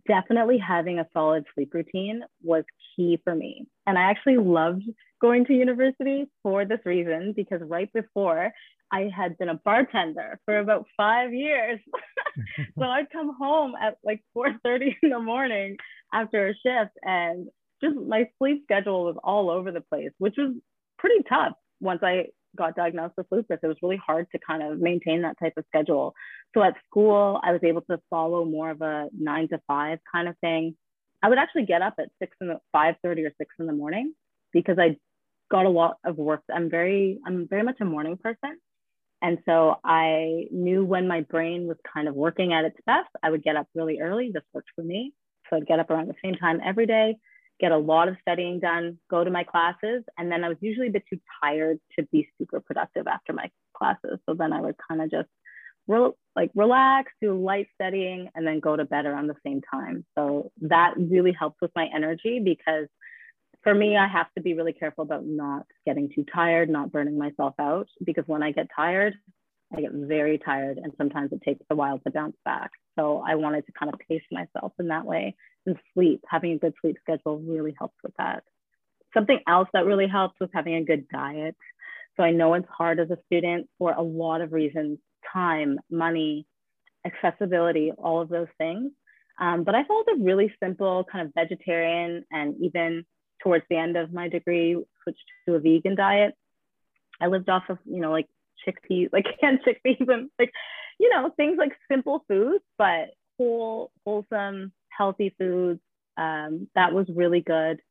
definitely 0.07 0.57
having 0.57 0.99
a 0.99 1.07
solid 1.13 1.45
sleep 1.53 1.73
routine 1.73 2.21
was 2.41 2.63
key 2.95 3.19
for 3.23 3.35
me. 3.35 3.67
And 3.85 3.97
I 3.97 4.03
actually 4.03 4.37
loved 4.37 4.83
going 5.21 5.45
to 5.45 5.53
university 5.53 6.25
for 6.43 6.65
this 6.65 6.79
reason 6.85 7.33
because 7.35 7.61
right 7.61 7.91
before 7.93 8.51
I 8.91 9.09
had 9.15 9.37
been 9.37 9.49
a 9.49 9.55
bartender 9.55 10.39
for 10.45 10.59
about 10.59 10.85
five 10.95 11.33
years. 11.33 11.79
so 12.77 12.83
I'd 12.83 13.09
come 13.11 13.35
home 13.35 13.73
at 13.81 13.97
like 14.03 14.21
4:30 14.35 14.95
in 15.03 15.09
the 15.09 15.19
morning 15.19 15.77
after 16.13 16.49
a 16.49 16.53
shift 16.53 16.91
and 17.03 17.47
just 17.81 17.95
my 17.95 18.29
sleep 18.37 18.63
schedule 18.63 19.05
was 19.05 19.15
all 19.23 19.49
over 19.49 19.71
the 19.71 19.81
place, 19.81 20.11
which 20.17 20.35
was 20.37 20.55
pretty 20.97 21.23
tough 21.27 21.53
once 21.81 22.01
I 22.03 22.27
got 22.55 22.75
diagnosed 22.75 23.15
with 23.17 23.27
lupus. 23.31 23.59
It 23.61 23.67
was 23.67 23.77
really 23.81 24.01
hard 24.05 24.27
to 24.31 24.39
kind 24.39 24.63
of 24.63 24.79
maintain 24.79 25.23
that 25.23 25.37
type 25.39 25.53
of 25.57 25.65
schedule. 25.67 26.13
So 26.53 26.63
at 26.63 26.75
school, 26.89 27.39
I 27.43 27.51
was 27.51 27.61
able 27.63 27.81
to 27.89 27.99
follow 28.09 28.45
more 28.45 28.69
of 28.69 28.81
a 28.81 29.09
nine 29.17 29.49
to 29.49 29.59
five 29.67 29.99
kind 30.09 30.27
of 30.27 30.37
thing. 30.39 30.75
I 31.21 31.29
would 31.29 31.37
actually 31.37 31.65
get 31.65 31.81
up 31.81 31.95
at 31.99 32.09
six 32.19 32.35
in 32.39 32.47
the 32.47 32.59
five 32.71 32.95
thirty 33.03 33.25
or 33.25 33.31
six 33.37 33.53
in 33.59 33.65
the 33.65 33.73
morning 33.73 34.13
because 34.53 34.77
I 34.79 34.97
got 35.51 35.65
a 35.65 35.69
lot 35.69 35.97
of 36.05 36.17
work. 36.17 36.43
I'm 36.53 36.69
very 36.69 37.19
I'm 37.25 37.47
very 37.47 37.63
much 37.63 37.77
a 37.81 37.85
morning 37.85 38.17
person. 38.17 38.57
And 39.21 39.39
so 39.45 39.79
I 39.83 40.45
knew 40.51 40.83
when 40.83 41.07
my 41.07 41.21
brain 41.21 41.67
was 41.67 41.77
kind 41.91 42.07
of 42.07 42.15
working 42.15 42.53
at 42.53 42.65
its 42.65 42.77
best, 42.85 43.09
I 43.23 43.29
would 43.31 43.43
get 43.43 43.55
up 43.55 43.67
really 43.73 43.99
early. 43.99 44.31
This 44.33 44.43
worked 44.53 44.69
for 44.75 44.83
me. 44.83 45.13
So 45.49 45.57
I'd 45.57 45.67
get 45.67 45.79
up 45.79 45.89
around 45.89 46.07
the 46.07 46.15
same 46.23 46.35
time 46.35 46.59
every 46.63 46.85
day, 46.85 47.17
get 47.59 47.71
a 47.71 47.77
lot 47.77 48.07
of 48.07 48.17
studying 48.21 48.59
done, 48.59 48.99
go 49.09 49.23
to 49.23 49.29
my 49.31 49.43
classes, 49.43 50.03
and 50.17 50.31
then 50.31 50.43
I 50.43 50.49
was 50.49 50.57
usually 50.59 50.87
a 50.87 50.91
bit 50.91 51.03
too 51.09 51.19
tired 51.43 51.79
to 51.97 52.05
be 52.11 52.27
super 52.37 52.59
productive 52.59 53.07
after 53.07 53.33
my 53.33 53.49
classes. 53.77 54.19
So 54.27 54.33
then 54.33 54.53
I 54.53 54.61
would 54.61 54.75
kind 54.89 55.01
of 55.01 55.11
just 55.11 55.29
re- 55.87 56.11
like 56.35 56.51
relax, 56.55 57.11
do 57.21 57.39
light 57.39 57.67
studying, 57.75 58.29
and 58.35 58.45
then 58.45 58.59
go 58.59 58.75
to 58.75 58.85
bed 58.85 59.05
around 59.05 59.27
the 59.27 59.35
same 59.45 59.61
time. 59.61 60.05
So 60.17 60.51
that 60.61 60.93
really 60.97 61.31
helps 61.31 61.57
with 61.61 61.71
my 61.75 61.87
energy 61.95 62.41
because 62.43 62.87
for 63.65 63.73
me, 63.73 63.97
I 63.97 64.07
have 64.07 64.27
to 64.35 64.43
be 64.43 64.53
really 64.53 64.73
careful 64.73 65.01
about 65.03 65.25
not 65.25 65.65
getting 65.87 66.07
too 66.13 66.23
tired, 66.31 66.69
not 66.69 66.91
burning 66.91 67.17
myself 67.17 67.55
out, 67.59 67.87
because 68.05 68.23
when 68.27 68.43
I 68.43 68.51
get 68.51 68.67
tired, 68.75 69.15
I 69.75 69.81
get 69.81 69.91
very 69.91 70.37
tired, 70.37 70.77
and 70.77 70.93
sometimes 70.99 71.31
it 71.31 71.41
takes 71.41 71.65
a 71.71 71.75
while 71.75 71.97
to 71.97 72.11
bounce 72.11 72.37
back. 72.45 72.69
So 72.97 73.23
I 73.27 73.33
wanted 73.33 73.65
to 73.65 73.71
kind 73.71 73.91
of 73.91 73.99
pace 74.07 74.21
myself 74.31 74.73
in 74.79 74.89
that 74.89 75.03
way 75.03 75.35
and 75.65 75.75
sleep, 75.95 76.21
having 76.29 76.51
a 76.51 76.59
good 76.59 76.75
sleep 76.79 76.97
schedule 77.01 77.39
really 77.39 77.73
helps 77.79 77.95
with 78.03 78.13
that. 78.19 78.43
Something 79.15 79.39
else 79.47 79.67
that 79.73 79.87
really 79.87 80.07
helps 80.07 80.39
was 80.39 80.51
having 80.53 80.75
a 80.75 80.83
good 80.83 81.07
diet. 81.09 81.55
So 82.17 82.23
I 82.23 82.29
know 82.29 82.53
it's 82.53 82.67
hard 82.69 82.99
as 82.99 83.09
a 83.09 83.17
student 83.25 83.67
for 83.79 83.93
a 83.93 84.01
lot 84.01 84.41
of 84.41 84.53
reasons 84.53 84.99
time, 85.33 85.79
money, 85.89 86.45
accessibility, 87.03 87.91
all 87.97 88.21
of 88.21 88.29
those 88.29 88.47
things. 88.59 88.91
Um, 89.41 89.63
but 89.63 89.73
I 89.73 89.85
followed 89.85 90.05
a 90.13 90.23
really 90.23 90.53
simple 90.63 91.03
kind 91.11 91.27
of 91.27 91.33
vegetarian 91.33 92.23
and 92.31 92.55
even 92.61 93.05
towards 93.41 93.65
the 93.69 93.77
end 93.77 93.97
of 93.97 94.13
my 94.13 94.29
degree, 94.29 94.77
switched 95.03 95.19
to 95.47 95.55
a 95.55 95.59
vegan 95.59 95.95
diet. 95.95 96.33
I 97.21 97.27
lived 97.27 97.49
off 97.49 97.63
of, 97.69 97.77
you 97.85 98.01
know, 98.01 98.11
like 98.11 98.27
chickpeas, 98.67 99.09
like 99.13 99.25
canned 99.39 99.59
chickpeas 99.65 100.07
and 100.07 100.29
like, 100.39 100.51
you 100.99 101.09
know, 101.09 101.31
things 101.35 101.57
like 101.57 101.73
simple 101.91 102.23
foods, 102.27 102.63
but 102.77 103.09
whole, 103.37 103.91
wholesome, 104.05 104.71
healthy 104.89 105.35
foods. 105.37 105.81
Um, 106.17 106.67
that 106.75 106.93
was 106.93 107.07
really 107.13 107.41
good. 107.41 107.81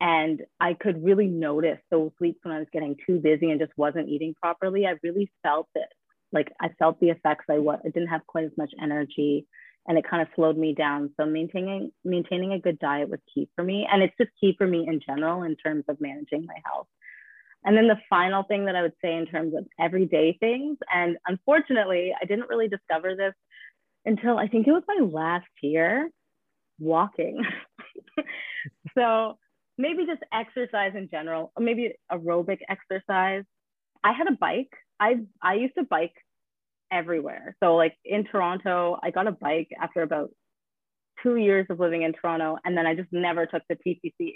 And 0.00 0.42
I 0.58 0.74
could 0.74 1.04
really 1.04 1.28
notice 1.28 1.78
those 1.90 2.10
weeks 2.18 2.40
when 2.42 2.54
I 2.54 2.58
was 2.58 2.66
getting 2.72 2.96
too 3.06 3.20
busy 3.20 3.50
and 3.50 3.60
just 3.60 3.76
wasn't 3.76 4.08
eating 4.08 4.34
properly. 4.34 4.86
I 4.86 4.96
really 5.02 5.30
felt 5.42 5.68
it. 5.76 5.88
Like 6.32 6.52
I 6.60 6.70
felt 6.78 6.98
the 6.98 7.10
effects. 7.10 7.44
I, 7.48 7.58
was, 7.58 7.78
I 7.84 7.90
didn't 7.90 8.08
have 8.08 8.26
quite 8.26 8.44
as 8.44 8.50
much 8.56 8.72
energy 8.82 9.46
and 9.86 9.98
it 9.98 10.08
kind 10.08 10.22
of 10.22 10.28
slowed 10.34 10.56
me 10.56 10.74
down. 10.74 11.10
So 11.18 11.26
maintaining 11.26 11.90
maintaining 12.04 12.52
a 12.52 12.58
good 12.58 12.78
diet 12.78 13.08
was 13.08 13.20
key 13.32 13.48
for 13.56 13.64
me. 13.64 13.86
And 13.90 14.02
it's 14.02 14.14
just 14.18 14.30
key 14.40 14.54
for 14.56 14.66
me 14.66 14.86
in 14.86 15.00
general 15.04 15.42
in 15.42 15.56
terms 15.56 15.84
of 15.88 16.00
managing 16.00 16.46
my 16.46 16.56
health. 16.64 16.86
And 17.64 17.76
then 17.76 17.86
the 17.86 17.98
final 18.10 18.42
thing 18.42 18.64
that 18.66 18.76
I 18.76 18.82
would 18.82 18.94
say 19.02 19.14
in 19.16 19.26
terms 19.26 19.54
of 19.54 19.66
everyday 19.78 20.36
things, 20.40 20.78
and 20.92 21.16
unfortunately, 21.26 22.12
I 22.20 22.24
didn't 22.24 22.48
really 22.48 22.68
discover 22.68 23.14
this 23.14 23.34
until 24.04 24.36
I 24.36 24.48
think 24.48 24.66
it 24.66 24.72
was 24.72 24.82
my 24.88 25.04
last 25.04 25.46
year 25.62 26.10
walking. 26.80 27.40
so 28.98 29.38
maybe 29.78 30.06
just 30.06 30.22
exercise 30.32 30.92
in 30.96 31.08
general, 31.08 31.52
maybe 31.58 31.94
aerobic 32.10 32.58
exercise. 32.68 33.44
I 34.02 34.12
had 34.12 34.26
a 34.26 34.36
bike. 34.36 34.72
I 34.98 35.20
I 35.40 35.54
used 35.54 35.74
to 35.76 35.84
bike 35.84 36.14
everywhere. 36.92 37.56
So 37.62 37.74
like 37.74 37.96
in 38.04 38.24
Toronto, 38.24 38.98
I 39.02 39.10
got 39.10 39.26
a 39.26 39.32
bike 39.32 39.70
after 39.80 40.02
about 40.02 40.30
two 41.22 41.36
years 41.36 41.66
of 41.70 41.80
living 41.80 42.02
in 42.02 42.12
Toronto, 42.12 42.58
and 42.64 42.76
then 42.76 42.86
I 42.86 42.94
just 42.94 43.12
never 43.12 43.46
took 43.46 43.62
the 43.68 43.76
TTC 43.76 44.32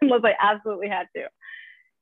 unless 0.00 0.20
I 0.24 0.34
absolutely 0.40 0.88
had 0.88 1.06
to. 1.16 1.26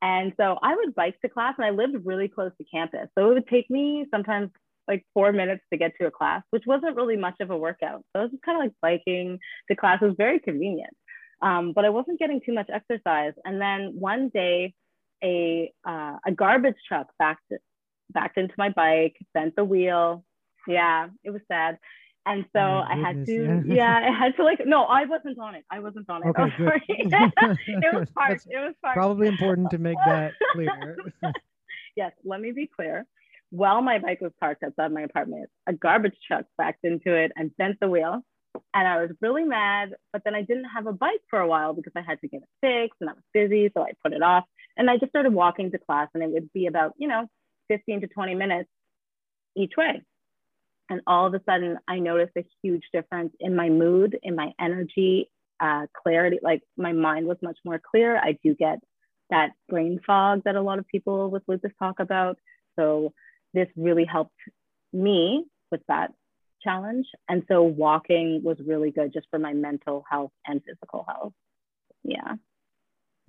And 0.03 0.33
so 0.39 0.59
I 0.63 0.75
would 0.75 0.95
bike 0.95 1.15
to 1.23 1.29
class, 1.29 1.55
and 1.57 1.65
I 1.65 1.71
lived 1.71 2.05
really 2.05 2.29
close 2.29 2.53
to 2.59 2.65
campus. 2.65 3.09
So 3.17 3.31
it 3.31 3.35
would 3.35 3.49
take 3.49 3.71
me 3.71 4.07
sometimes 4.11 4.51
like 4.87 5.03
four 5.15 5.33
minutes 5.33 5.63
to 5.73 5.79
get 5.79 5.93
to 5.99 6.07
a 6.07 6.11
class, 6.11 6.43
which 6.51 6.65
wasn't 6.67 6.97
really 6.97 7.17
much 7.17 7.37
of 7.41 7.51
a 7.51 7.57
workout. 7.57 8.03
So 8.13 8.21
it 8.21 8.23
was 8.25 8.31
just 8.33 8.43
kind 8.43 8.59
of 8.59 8.65
like 8.65 8.75
biking 8.83 9.39
to 9.71 9.77
class. 9.77 9.99
It 10.03 10.07
was 10.07 10.15
very 10.19 10.41
convenient, 10.41 10.95
um, 11.41 11.73
but 11.75 11.87
I 11.87 11.91
wasn't 11.91 12.19
getting 12.19 12.41
too 12.45 12.53
much 12.53 12.69
exercise. 12.71 13.33
And 13.45 13.61
then 13.61 13.95
one 13.99 14.31
day, 14.35 14.75
a 15.23 15.73
uh, 15.89 16.17
a 16.27 16.33
garbage 16.33 16.77
truck 16.87 17.07
backed 17.19 17.51
backed 18.13 18.39
into 18.39 18.55
my 18.59 18.71
bike, 18.71 19.17
bent 19.33 19.57
the 19.57 19.65
wheel. 19.65 20.25
Yeah, 20.67 21.09
it 21.23 21.31
was 21.31 21.43
sad. 21.49 21.79
And 22.27 22.45
so 22.55 22.61
oh 22.61 22.85
I 22.89 22.97
had 22.97 23.27
to, 23.27 23.63
yeah. 23.67 24.09
I 24.09 24.17
had 24.17 24.37
to 24.37 24.45
like, 24.45 24.61
no, 24.65 24.85
I 24.85 25.05
wasn't 25.05 25.39
on 25.39 25.55
it. 25.55 25.65
I 25.71 25.81
wasn't 25.81 26.09
on 26.09 26.23
it. 26.23 26.29
Okay, 26.29 26.43
oh, 26.43 26.65
sorry. 26.65 26.83
it 26.89 27.95
was 27.95 28.09
parked. 28.11 28.47
it 28.49 28.59
was 28.59 28.75
parked. 28.83 28.97
Probably 28.97 29.29
important 29.29 29.71
to 29.71 29.79
make 29.79 29.99
that 30.07 30.33
clear. 30.53 30.97
yes, 31.97 32.13
let 32.25 32.41
me 32.41 32.53
be 32.53 32.67
clear. 32.67 33.05
While 33.51 33.83
my 33.83 33.99
bike 33.99 34.21
was 34.21 34.33
parked 34.41 34.63
outside 34.63 34.91
my 34.91 35.03
apartment, 35.03 35.51
a 35.67 35.75
garbage 35.75 36.17
truck 36.27 36.47
backed 36.57 36.85
into 36.85 37.15
it 37.15 37.31
and 37.37 37.55
bent 37.57 37.79
the 37.81 37.89
wheel. 37.89 38.23
And 38.73 38.89
I 38.89 39.01
was 39.01 39.11
really 39.21 39.45
mad, 39.45 39.95
but 40.13 40.23
then 40.25 40.35
I 40.35 40.43
didn't 40.43 40.67
have 40.75 40.87
a 40.87 40.93
bike 40.93 41.21
for 41.29 41.41
a 41.41 41.47
while 41.47 41.75
because 41.75 41.93
I 41.97 42.03
had 42.03 42.21
to 42.21 42.29
get 42.29 42.43
it 42.43 42.49
fixed 42.61 43.01
and 43.01 43.11
I 43.11 43.13
was 43.13 43.23
busy. 43.33 43.71
So 43.75 43.83
I 43.83 43.91
put 44.03 44.13
it 44.13 44.23
off 44.23 44.45
and 44.77 44.89
I 44.89 44.97
just 44.97 45.11
started 45.11 45.35
walking 45.35 45.71
to 45.73 45.79
class 45.79 46.09
and 46.15 46.23
it 46.23 46.31
would 46.31 46.53
be 46.53 46.67
about, 46.67 46.95
you 46.97 47.09
know, 47.09 47.27
15 47.69 48.03
to 48.03 48.07
20 48.09 48.35
minutes 48.35 48.71
each 49.57 49.73
way. 49.77 50.03
And 50.91 51.01
all 51.07 51.27
of 51.27 51.35
a 51.35 51.41
sudden, 51.49 51.79
I 51.89 51.99
noticed 51.99 52.33
a 52.37 52.45
huge 52.63 52.85
difference 52.93 53.33
in 53.41 53.57
my 53.57 53.71
mood, 53.71 54.19
in 54.23 54.37
my 54.37 54.53
energy, 54.61 55.31
uh, 55.61 55.87
clarity. 56.03 56.41
Like 56.43 56.63
my 56.77 56.93
mind 56.93 57.27
was 57.27 57.39
much 57.43 57.59
more 57.65 57.81
clear. 57.91 58.17
I 58.17 58.39
do 58.45 58.55
get 58.55 58.79
that 59.31 59.51
brain 59.69 60.01
fog 60.07 60.43
that 60.45 60.57
a 60.57 60.63
lot 60.63 60.79
of 60.79 60.87
people 60.87 61.31
with 61.31 61.43
lupus 61.49 61.73
talk 61.79 62.01
about. 62.01 62.39
So 62.79 63.13
this 63.55 63.69
really 63.77 64.05
helped 64.05 64.37
me 64.93 65.45
with 65.71 65.81
that 65.89 66.13
challenge. 66.63 67.07
And 67.29 67.45
so 67.49 67.63
walking 67.63 68.43
was 68.45 68.59
really 68.65 68.91
good 68.91 69.13
just 69.13 69.27
for 69.31 69.39
my 69.39 69.53
mental 69.53 70.05
health 70.11 70.33
and 70.47 70.61
physical 70.67 71.05
health. 71.09 71.33
Yeah. 72.03 72.35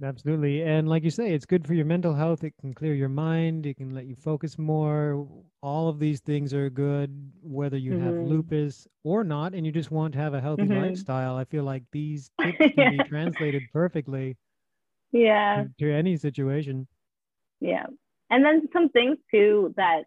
Absolutely. 0.03 0.61
And 0.61 0.89
like 0.89 1.03
you 1.03 1.09
say, 1.09 1.33
it's 1.33 1.45
good 1.45 1.65
for 1.65 1.73
your 1.73 1.85
mental 1.85 2.13
health. 2.13 2.43
It 2.43 2.53
can 2.59 2.73
clear 2.73 2.93
your 2.93 3.07
mind. 3.07 3.65
It 3.65 3.77
can 3.77 3.93
let 3.93 4.05
you 4.05 4.15
focus 4.15 4.57
more. 4.57 5.25
All 5.61 5.87
of 5.87 5.99
these 5.99 6.19
things 6.19 6.53
are 6.53 6.69
good, 6.69 7.31
whether 7.41 7.77
you 7.77 7.93
have 7.95 8.15
Mhm. 8.15 8.27
lupus 8.27 8.87
or 9.05 9.23
not, 9.23 9.53
and 9.53 9.65
you 9.65 9.71
just 9.71 9.91
want 9.91 10.13
to 10.13 10.19
have 10.19 10.33
a 10.33 10.41
healthy 10.41 10.67
Mhm. 10.67 10.75
lifestyle. 10.75 11.37
I 11.37 11.45
feel 11.45 11.63
like 11.63 11.83
these 11.91 12.29
tips 12.41 12.67
can 12.75 12.89
be 12.89 13.01
translated 13.01 13.71
perfectly 13.71 14.35
Yeah. 15.13 15.63
to, 15.63 15.73
to 15.79 15.93
any 15.93 16.17
situation. 16.17 16.87
Yeah. 17.61 17.87
And 18.29 18.43
then 18.43 18.67
some 18.73 18.89
things 18.89 19.17
too 19.31 19.73
that 19.77 20.03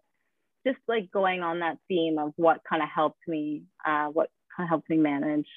just 0.67 0.79
like 0.87 1.09
going 1.11 1.41
on 1.41 1.59
that 1.59 1.79
theme 1.87 2.19
of 2.19 2.33
what 2.35 2.61
kind 2.69 2.83
of 2.83 2.89
helped 2.89 3.27
me, 3.27 3.63
uh, 3.85 4.07
what 4.07 4.29
kind 4.55 4.65
of 4.67 4.69
helped 4.69 4.89
me 4.89 4.97
manage 4.97 5.47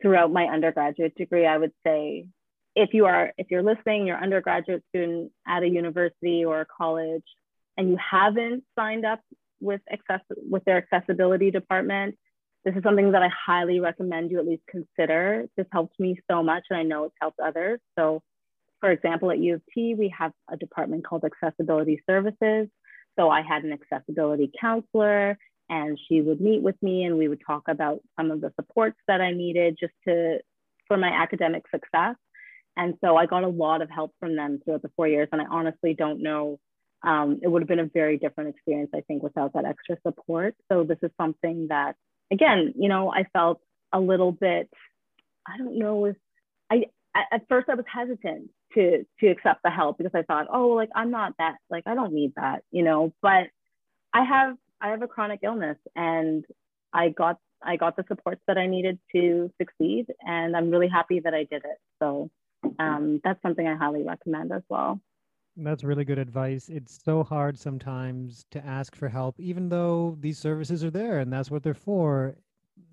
throughout 0.00 0.32
my 0.32 0.46
undergraduate 0.46 1.14
degree, 1.16 1.46
I 1.46 1.58
would 1.58 1.72
say 1.84 2.28
if 2.76 2.90
you 2.92 3.06
are 3.06 3.32
if 3.38 3.48
you're 3.50 3.62
listening, 3.62 4.06
you're 4.06 4.22
undergraduate 4.22 4.84
student 4.90 5.32
at 5.48 5.62
a 5.62 5.68
university 5.68 6.44
or 6.44 6.60
a 6.60 6.66
college, 6.66 7.24
and 7.76 7.88
you 7.88 7.96
haven't 7.98 8.62
signed 8.78 9.04
up 9.04 9.20
with 9.60 9.80
access 9.90 10.20
with 10.36 10.64
their 10.64 10.76
accessibility 10.76 11.50
department, 11.50 12.16
this 12.64 12.76
is 12.76 12.82
something 12.82 13.12
that 13.12 13.22
I 13.22 13.30
highly 13.46 13.80
recommend 13.80 14.30
you 14.30 14.38
at 14.38 14.46
least 14.46 14.62
consider. 14.68 15.46
This 15.56 15.66
helped 15.72 15.98
me 15.98 16.18
so 16.30 16.42
much, 16.42 16.64
and 16.70 16.78
I 16.78 16.82
know 16.82 17.04
it's 17.04 17.14
helped 17.20 17.40
others. 17.40 17.80
So 17.98 18.22
for 18.80 18.90
example, 18.90 19.30
at 19.30 19.38
U 19.38 19.54
of 19.54 19.62
T, 19.72 19.94
we 19.94 20.12
have 20.16 20.32
a 20.50 20.56
department 20.56 21.06
called 21.06 21.24
Accessibility 21.24 22.02
Services. 22.08 22.68
So 23.18 23.30
I 23.30 23.40
had 23.40 23.64
an 23.64 23.72
accessibility 23.72 24.50
counselor, 24.60 25.38
and 25.70 25.98
she 26.08 26.20
would 26.20 26.40
meet 26.40 26.62
with 26.62 26.80
me, 26.82 27.04
and 27.04 27.16
we 27.16 27.28
would 27.28 27.40
talk 27.46 27.62
about 27.68 28.00
some 28.18 28.30
of 28.30 28.42
the 28.42 28.52
supports 28.60 28.98
that 29.08 29.20
I 29.20 29.32
needed 29.32 29.78
just 29.80 29.94
to 30.06 30.40
for 30.86 30.96
my 30.96 31.08
academic 31.08 31.64
success. 31.74 32.16
And 32.76 32.94
so 33.02 33.16
I 33.16 33.26
got 33.26 33.44
a 33.44 33.48
lot 33.48 33.82
of 33.82 33.90
help 33.90 34.12
from 34.20 34.36
them 34.36 34.60
throughout 34.64 34.82
the 34.82 34.90
four 34.96 35.08
years, 35.08 35.28
and 35.32 35.40
I 35.40 35.46
honestly 35.50 35.94
don't 35.94 36.22
know. 36.22 36.58
Um, 37.02 37.40
it 37.42 37.48
would 37.48 37.62
have 37.62 37.68
been 37.68 37.78
a 37.78 37.86
very 37.86 38.18
different 38.18 38.50
experience, 38.50 38.90
I 38.94 39.00
think, 39.02 39.22
without 39.22 39.52
that 39.54 39.64
extra 39.64 39.96
support. 40.06 40.54
So 40.70 40.84
this 40.84 40.98
is 41.02 41.10
something 41.20 41.68
that, 41.68 41.94
again, 42.30 42.74
you 42.76 42.88
know, 42.88 43.12
I 43.12 43.24
felt 43.32 43.60
a 43.92 44.00
little 44.00 44.32
bit. 44.32 44.68
I 45.46 45.56
don't 45.58 45.78
know 45.78 46.06
if 46.06 46.16
I 46.70 46.86
at 47.32 47.48
first 47.48 47.68
I 47.68 47.74
was 47.74 47.84
hesitant 47.92 48.50
to 48.74 49.04
to 49.20 49.26
accept 49.28 49.62
the 49.62 49.70
help 49.70 49.98
because 49.98 50.14
I 50.14 50.22
thought, 50.22 50.48
oh, 50.52 50.68
like 50.68 50.90
I'm 50.94 51.10
not 51.10 51.34
that, 51.38 51.56
like 51.70 51.84
I 51.86 51.94
don't 51.94 52.12
need 52.12 52.32
that, 52.36 52.62
you 52.70 52.82
know. 52.82 53.12
But 53.22 53.48
I 54.12 54.24
have 54.24 54.56
I 54.80 54.88
have 54.88 55.02
a 55.02 55.08
chronic 55.08 55.40
illness, 55.42 55.78
and 55.94 56.44
I 56.92 57.10
got 57.10 57.38
I 57.62 57.76
got 57.76 57.96
the 57.96 58.04
supports 58.08 58.42
that 58.46 58.58
I 58.58 58.66
needed 58.66 58.98
to 59.14 59.50
succeed, 59.60 60.06
and 60.20 60.56
I'm 60.56 60.70
really 60.70 60.88
happy 60.88 61.20
that 61.20 61.34
I 61.34 61.44
did 61.44 61.62
it. 61.64 61.78
So 62.02 62.30
um, 62.78 63.20
that's 63.24 63.40
something 63.42 63.66
I 63.66 63.76
highly 63.76 64.02
recommend 64.04 64.52
as 64.52 64.62
well. 64.68 65.00
That's 65.56 65.84
really 65.84 66.04
good 66.04 66.18
advice. 66.18 66.68
It's 66.68 67.02
so 67.02 67.24
hard 67.24 67.58
sometimes 67.58 68.44
to 68.50 68.64
ask 68.64 68.94
for 68.94 69.08
help, 69.08 69.40
even 69.40 69.68
though 69.70 70.16
these 70.20 70.38
services 70.38 70.84
are 70.84 70.90
there 70.90 71.18
and 71.20 71.32
that's 71.32 71.50
what 71.50 71.62
they're 71.62 71.72
for. 71.74 72.36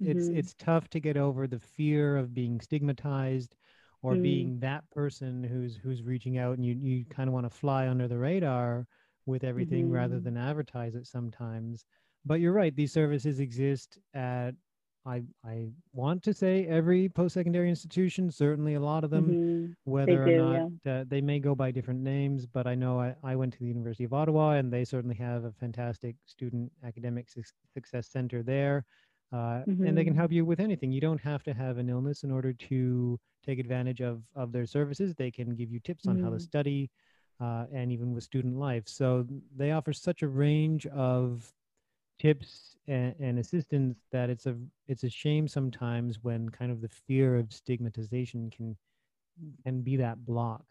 It's 0.02 0.30
Mhm. 0.30 0.34
it's 0.34 0.54
tough 0.54 0.88
to 0.90 1.00
get 1.02 1.18
over 1.18 1.46
the 1.48 1.60
fear 1.60 2.16
of 2.18 2.34
being 2.34 2.62
stigmatized 2.62 3.56
or 4.02 4.16
Mm. 4.16 4.22
being 4.22 4.60
that 4.60 4.90
person 4.92 5.44
who's 5.44 5.76
who's 5.76 6.04
reaching 6.04 6.38
out 6.38 6.56
and 6.58 6.66
you 6.66 6.76
you 6.76 7.06
kind 7.06 7.28
of 7.30 7.34
want 7.34 7.46
to 7.46 7.50
fly 7.50 7.88
under 7.88 8.08
the 8.08 8.18
radar 8.18 8.88
with 9.26 9.44
everything 9.44 9.90
rather 9.90 10.20
Mhm. 10.20 10.22
than 10.22 10.38
advertise 10.38 10.96
it 10.96 11.06
sometimes. 11.08 11.86
But 12.26 12.40
you're 12.40 12.54
right, 12.54 12.76
these 12.76 12.94
services 12.94 13.40
exist 13.42 14.00
at 14.14 14.56
I 15.06 15.24
I 15.44 15.70
want 15.94 16.24
to 16.24 16.34
say 16.34 16.66
every 16.68 17.10
post-secondary 17.10 17.70
institution, 17.70 18.32
certainly 18.32 18.76
a 18.76 18.80
lot 18.80 19.04
of 19.04 19.10
them 19.12 19.30
Mhm. 19.30 19.76
They 20.06 20.18
whether 20.18 20.28
or 20.28 20.32
not 20.32 20.64
yeah. 20.86 20.92
uh, 20.92 21.04
they 21.08 21.22
may 21.22 21.40
go 21.40 21.56
by 21.56 21.72
different 21.72 22.00
names, 22.02 22.46
but 22.46 22.68
I 22.68 22.76
know 22.76 23.00
I, 23.02 23.16
I 23.24 23.36
went 23.36 23.54
to 23.54 23.60
the 23.60 23.66
University 23.68 24.06
of 24.06 24.14
Ottawa 24.14 24.52
and 24.54 24.72
they 24.72 24.86
certainly 24.86 25.16
have 25.18 25.44
a 25.44 25.52
fantastic 25.52 26.16
student 26.26 26.72
academic 26.84 27.30
suc 27.30 27.46
success 27.74 28.08
center 28.10 28.44
there. 28.44 28.86
Uh, 29.34 29.66
and 29.82 29.98
they 29.98 30.04
can 30.06 30.14
Mhm. 30.14 30.16
help 30.16 30.32
you 30.32 30.46
with 30.46 30.60
anything. 30.60 30.92
You 30.92 31.02
don't 31.02 31.20
have 31.22 31.44
to 31.44 31.54
have 31.54 31.78
an 31.80 31.90
illness 31.90 32.24
in 32.24 32.32
order 32.32 32.54
to 32.54 33.20
take 33.44 33.60
advantage 33.60 34.00
of, 34.02 34.24
of 34.36 34.52
their 34.52 34.66
services. 34.66 35.16
They 35.16 35.32
can 35.32 35.56
give 35.56 35.72
you 35.72 35.80
tips 35.80 36.08
on 36.08 36.18
how 36.18 36.30
to 36.30 36.36
Mhm. 36.36 36.42
study 36.42 36.92
uh, 37.40 37.66
and 37.74 37.92
even 37.92 38.14
with 38.14 38.24
student 38.24 38.58
life. 38.58 38.88
So 38.88 39.28
they 39.56 39.72
offer 39.72 39.92
such 39.92 40.22
a 40.22 40.28
range 40.28 40.86
of 40.88 41.52
tips 42.24 42.78
and, 42.88 43.16
and 43.20 43.40
assistance 43.40 44.00
that 44.12 44.30
it's 44.32 44.48
a 44.48 44.56
it's 44.88 45.04
a 45.04 45.10
shame 45.10 45.48
sometimes 45.48 46.24
when 46.24 46.50
kind 46.50 46.72
of 46.72 46.82
the 46.82 46.90
fear 46.90 47.36
of 47.38 47.54
stigmatization 47.54 48.50
can 48.52 48.78
can 49.66 49.82
be 49.82 49.98
that 49.98 50.26
block. 50.26 50.66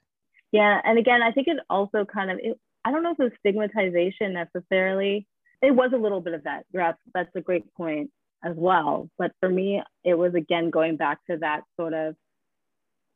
Yeah, 0.52 0.80
and 0.84 0.98
again, 0.98 1.22
I 1.22 1.32
think 1.32 1.48
it 1.48 1.58
also 1.70 2.04
kind 2.04 2.30
of 2.30 2.38
it, 2.42 2.58
I 2.84 2.90
don't 2.92 3.02
know 3.02 3.12
if 3.12 3.20
it's 3.20 3.36
stigmatization 3.40 4.34
necessarily. 4.34 5.26
It 5.62 5.72
was 5.74 5.92
a 5.94 5.98
little 5.98 6.20
bit 6.20 6.34
of 6.34 6.44
that. 6.44 6.64
That's 6.72 6.98
that's 7.14 7.34
a 7.36 7.40
great 7.40 7.72
point 7.74 8.10
as 8.44 8.56
well. 8.56 9.08
But 9.18 9.32
for 9.40 9.48
me, 9.48 9.82
it 10.04 10.14
was 10.14 10.34
again 10.34 10.70
going 10.70 10.96
back 10.96 11.18
to 11.30 11.38
that 11.38 11.62
sort 11.78 11.94
of 11.94 12.16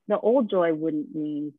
the 0.08 0.18
old 0.18 0.50
joy 0.50 0.72
wouldn't 0.74 1.14
need 1.14 1.52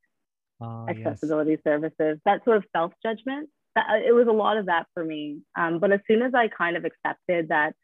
Uh, 0.62 0.92
yes. 0.96 1.22
accessibility 1.22 1.58
services. 1.64 2.20
That 2.26 2.44
sort 2.46 2.58
of 2.58 2.66
self 2.76 2.94
judgment. 3.04 3.50
That 3.78 4.02
it 4.02 4.14
was 4.14 4.28
a 4.28 4.32
lot 4.32 4.58
of 4.58 4.66
that 4.66 4.88
for 4.96 5.06
me. 5.06 5.42
Um, 5.56 5.78
but 5.80 5.92
as 5.92 6.00
soon 6.08 6.24
as 6.24 6.34
I 6.34 6.48
kind 6.48 6.76
of 6.78 6.84
accepted 6.84 7.50
that 7.50 7.76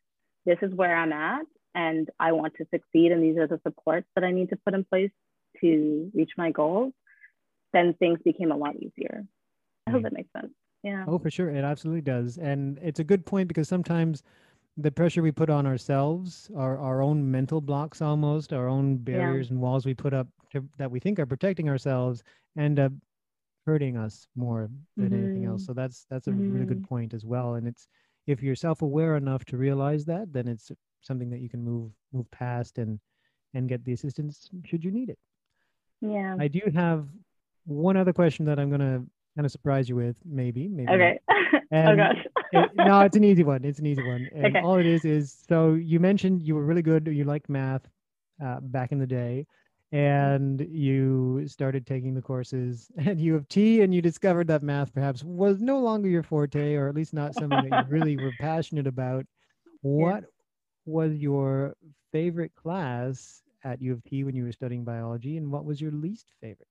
this 0.44 0.58
is 0.64 0.74
where 0.74 0.96
I'm 0.96 1.14
at 1.14 1.46
and 1.76 2.10
I 2.20 2.32
want 2.32 2.56
to 2.56 2.66
succeed 2.74 3.12
and 3.12 3.24
these 3.24 3.38
are 3.38 3.48
the 3.48 3.60
supports 3.62 4.08
that 4.16 4.24
I 4.24 4.32
need 4.32 4.50
to 4.50 4.56
put 4.56 4.74
in 4.74 4.84
place 4.84 5.12
to 5.62 6.12
reach 6.16 6.32
my 6.36 6.50
goals, 6.50 6.94
then 7.74 7.94
things 7.94 8.20
became 8.26 8.52
a 8.52 8.58
lot 8.58 8.76
easier. 8.76 9.24
I 9.86 9.92
hope 9.92 10.02
that 10.04 10.14
makes 10.14 10.32
sense. 10.34 10.52
Yeah. 10.82 11.06
Oh, 11.08 11.20
for 11.20 11.30
sure. 11.30 11.50
It 11.50 11.64
absolutely 11.64 12.02
does. 12.02 12.38
And 12.38 12.80
it's 12.82 13.00
a 13.00 13.04
good 13.04 13.24
point 13.24 13.48
because 13.48 13.68
sometimes 13.68 14.24
the 14.78 14.92
pressure 14.92 15.22
we 15.22 15.32
put 15.32 15.52
on 15.52 15.68
ourselves, 15.68 16.50
our, 16.58 16.80
our 16.80 17.04
own 17.04 17.30
mental 17.30 17.62
blocks 17.62 18.02
almost, 18.02 18.52
our 18.52 18.68
own 18.68 18.98
barriers 18.98 19.52
and 19.52 19.62
walls 19.62 19.86
we 19.86 19.94
put 19.94 20.14
up 20.14 20.28
to, 20.54 20.68
that 20.80 20.90
we 20.90 21.00
think 21.00 21.20
are 21.20 21.28
protecting 21.28 21.70
ourselves 21.70 22.24
end 22.58 22.80
up 22.80 22.92
hurting 23.66 23.98
us 23.98 24.28
more 24.36 24.70
than 24.98 25.14
anything 25.14 25.46
else. 25.46 25.64
Mhm. 25.64 25.66
So 25.68 25.74
that's 25.74 26.06
that's 26.10 26.28
a 26.28 26.32
really 26.34 26.66
good 26.66 26.82
Mhm. 26.82 26.90
point 26.90 27.14
as 27.14 27.26
well. 27.26 27.56
And 27.56 27.68
it's 27.68 27.88
if 28.28 28.42
you're 28.44 28.56
self-aware 28.56 29.16
enough 29.18 29.46
to 29.46 29.58
realize 29.58 30.06
that, 30.06 30.32
then 30.34 30.48
it's 30.48 30.72
something 31.02 31.30
that 31.30 31.40
you 31.40 31.50
can 31.50 31.64
move 31.64 31.92
move 32.12 32.30
past 32.32 32.78
and 32.78 33.00
and 33.54 33.70
get 33.70 33.84
the 33.86 33.94
assistance 33.94 34.50
should 34.66 34.84
you 34.84 34.92
need 34.92 35.10
it. 35.10 35.20
Yeah. 36.02 36.36
I 36.40 36.48
do 36.48 36.62
have 36.74 37.08
one 37.66 37.98
other 37.98 38.14
question 38.14 38.46
that 38.46 38.60
I'm 38.60 38.70
gonna 38.70 39.06
kind 39.36 39.46
of 39.46 39.52
surprise 39.52 39.88
you 39.90 39.96
with, 39.96 40.16
maybe, 40.26 40.68
maybe. 40.68 40.92
Okay. 40.92 41.20
oh 41.74 41.96
gosh. 41.96 42.26
it, 42.52 42.72
no, 42.76 43.02
it's 43.02 43.16
an 43.16 43.24
easy 43.24 43.44
one. 43.44 43.64
It's 43.64 43.80
an 43.80 43.86
easy 43.86 44.02
one. 44.02 44.30
And 44.34 44.46
Okay. 44.48 44.60
all 44.60 44.76
it 44.78 44.86
is 44.86 45.06
is 45.06 45.44
so 45.48 45.74
you 45.74 46.00
mentioned 46.00 46.42
you 46.44 46.56
were 46.56 46.66
really 46.66 46.82
good, 46.82 47.08
you 47.08 47.24
liked 47.24 47.50
math 47.50 47.88
uh, 48.44 48.60
back 48.62 48.92
in 48.92 49.00
the 49.00 49.08
day, 49.08 49.46
and 49.94 50.60
you 50.72 51.48
started 51.48 51.86
taking 51.86 52.16
the 52.16 52.22
courses 52.22 52.92
at 53.06 53.20
U 53.20 53.36
of 53.36 53.48
T, 53.48 53.82
and 53.82 53.94
you 53.94 54.02
discovered 54.02 54.48
that 54.48 54.64
math 54.64 54.92
perhaps 54.92 55.24
was 55.24 55.62
no 55.62 55.80
longer 55.80 56.10
your 56.10 56.24
forte, 56.24 56.74
or 56.74 56.90
at 56.90 56.96
least 56.96 57.14
not 57.14 57.36
something 57.36 57.70
that 57.70 57.86
you 57.86 57.92
really 57.92 58.18
were 58.18 58.34
passionate 58.40 58.88
about. 58.88 59.26
What 59.84 60.24
was 60.86 61.14
your 61.18 61.76
favorite 62.12 62.56
class 62.56 63.44
at 63.64 63.84
U 63.84 63.94
of 63.94 64.04
T 64.04 64.24
when 64.24 64.36
you 64.36 64.44
were 64.46 64.52
studying 64.52 64.84
biology, 64.84 65.38
and 65.38 65.52
what 65.52 65.64
was 65.64 65.80
your 65.80 65.92
least 65.92 66.26
favorite? 66.42 66.68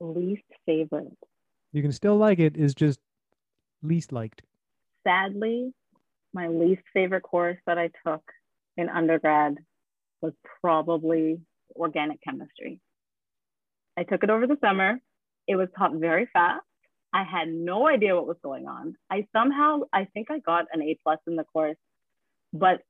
Least 0.00 0.42
favorite. 0.64 1.18
You 1.72 1.82
can 1.82 1.92
still 1.92 2.16
like 2.16 2.38
it, 2.38 2.56
is 2.56 2.74
just 2.74 2.98
least 3.82 4.12
liked. 4.12 4.40
Sadly, 5.06 5.74
my 6.32 6.48
least 6.48 6.82
favorite 6.94 7.22
course 7.22 7.58
that 7.66 7.76
I 7.76 7.90
took 8.06 8.22
in 8.78 8.88
undergrad 8.88 9.58
was 10.22 10.32
probably 10.62 11.38
organic 11.76 12.22
chemistry. 12.22 12.80
I 13.96 14.04
took 14.04 14.22
it 14.22 14.30
over 14.30 14.46
the 14.46 14.56
summer. 14.60 15.00
It 15.46 15.56
was 15.56 15.68
taught 15.76 15.94
very 15.94 16.28
fast. 16.32 16.64
I 17.12 17.24
had 17.24 17.48
no 17.48 17.86
idea 17.86 18.16
what 18.16 18.26
was 18.26 18.38
going 18.42 18.66
on. 18.66 18.94
I 19.10 19.26
somehow, 19.32 19.80
I 19.92 20.06
think 20.14 20.30
I 20.30 20.38
got 20.38 20.66
an 20.72 20.82
A 20.82 20.98
plus 21.02 21.18
in 21.26 21.36
the 21.36 21.44
course, 21.44 21.76
but 22.52 22.80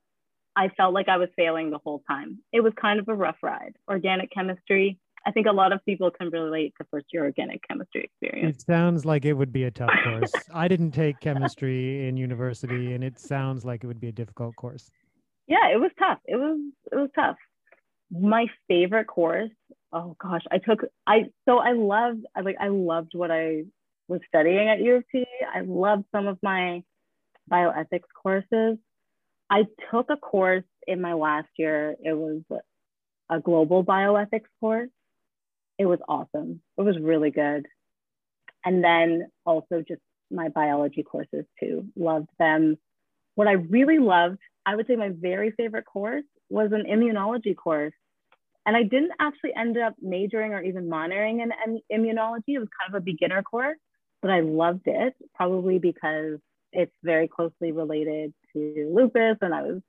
I 0.55 0.69
felt 0.77 0.95
like 0.95 1.09
I 1.09 1.17
was 1.17 1.29
failing 1.37 1.71
the 1.71 1.79
whole 1.79 2.03
time. 2.09 2.39
It 2.53 2.61
was 2.61 2.73
kind 2.81 3.01
of 3.01 3.09
a 3.09 3.15
rough 3.15 3.39
ride. 3.43 3.75
Organic 3.89 4.31
chemistry. 4.31 4.99
I 5.27 5.31
think 5.31 5.47
a 5.47 5.53
lot 5.53 5.73
of 5.73 5.85
people 5.85 6.11
can 6.11 6.31
relate 6.31 6.75
to 6.81 6.87
first 6.91 7.07
year 7.13 7.25
organic 7.25 7.67
chemistry 7.67 8.05
experience. 8.05 8.57
It 8.57 8.63
sounds 8.63 9.05
like 9.05 9.25
it 9.25 9.35
would 9.35 9.53
be 9.53 9.65
a 9.65 9.71
tough 9.71 9.91
course. 10.05 10.33
I 10.55 10.69
didn't 10.69 10.93
take 10.93 11.21
chemistry 11.21 12.09
in 12.09 12.17
university, 12.17 12.93
and 12.93 13.03
it 13.05 13.19
sounds 13.19 13.65
like 13.65 13.85
it 13.85 13.87
would 13.87 14.01
be 14.01 14.09
a 14.09 14.13
difficult 14.13 14.57
course. 14.57 14.91
Yeah, 15.47 15.71
it 15.73 15.81
was 15.81 15.91
tough. 15.99 16.19
It 16.27 16.37
was 16.37 16.59
it 16.91 16.97
was 16.97 17.11
tough. 17.15 17.37
My 18.13 18.47
favorite 18.69 19.07
course. 19.09 19.51
Oh 19.93 20.17
gosh, 20.21 20.43
I 20.53 20.59
took 20.59 20.81
I 21.07 21.27
so 21.49 21.59
I 21.59 21.73
loved 21.73 22.25
I 22.37 22.43
like 22.43 22.57
I 22.61 22.69
loved 22.69 23.13
what 23.15 23.31
I 23.33 23.65
was 24.09 24.21
studying 24.29 24.69
at 24.69 24.81
U 24.81 24.97
of 24.97 25.05
T. 25.13 25.27
I 25.55 25.63
loved 25.63 26.05
some 26.13 26.29
of 26.29 26.39
my 26.43 26.83
bioethics 27.51 28.09
courses. 28.23 28.79
I 29.51 29.67
took 29.91 30.11
a 30.11 30.17
course 30.19 30.65
in 30.87 31.01
my 31.01 31.15
last 31.15 31.49
year. 31.59 31.97
It 32.05 32.15
was 32.15 32.43
a 33.31 33.41
global 33.41 33.85
bioethics 33.85 34.49
course. 34.61 34.91
it 35.79 35.87
was 35.87 36.01
awesome. 36.09 36.61
It 36.79 36.83
was 36.83 36.99
really 37.01 37.31
good. 37.31 37.67
And 38.65 38.85
then 38.85 39.29
also 39.47 39.83
just 39.87 40.03
my 40.31 40.49
biology 40.49 41.03
courses 41.03 41.45
too. 41.61 41.87
Loved 41.97 42.29
them. 42.39 42.79
What 43.37 43.49
I 43.49 43.53
really 43.53 43.99
loved, 43.99 44.39
I 44.67 44.77
would 44.77 44.87
say 44.87 44.97
my 44.97 45.11
very 45.11 45.53
favorite 45.53 45.87
course 45.87 46.25
was 46.51 46.73
an 46.73 46.85
immunology 46.89 47.57
course. 47.57 47.95
And 48.65 48.77
I 48.77 48.83
didn't 48.83 49.13
actually 49.21 49.53
end 49.57 49.77
up 49.77 49.95
majoring 50.01 50.53
or 50.53 50.63
even 50.63 50.89
minoring 50.89 51.43
in 51.43 51.81
immunology. 51.93 52.55
It 52.55 52.59
was 52.59 52.69
kind 52.81 52.95
of 52.95 52.95
a 52.95 53.01
beginner 53.01 53.43
course, 53.43 53.79
but 54.21 54.31
I 54.31 54.41
loved 54.41 54.87
it 54.87 55.15
probably 55.35 55.79
because 55.79 56.39
it's 56.73 56.95
very 57.03 57.29
closely 57.29 57.73
related 57.73 58.33
to 58.53 58.93
lupus. 58.95 59.39
And 59.41 59.53
I 59.53 59.63
was 59.63 59.81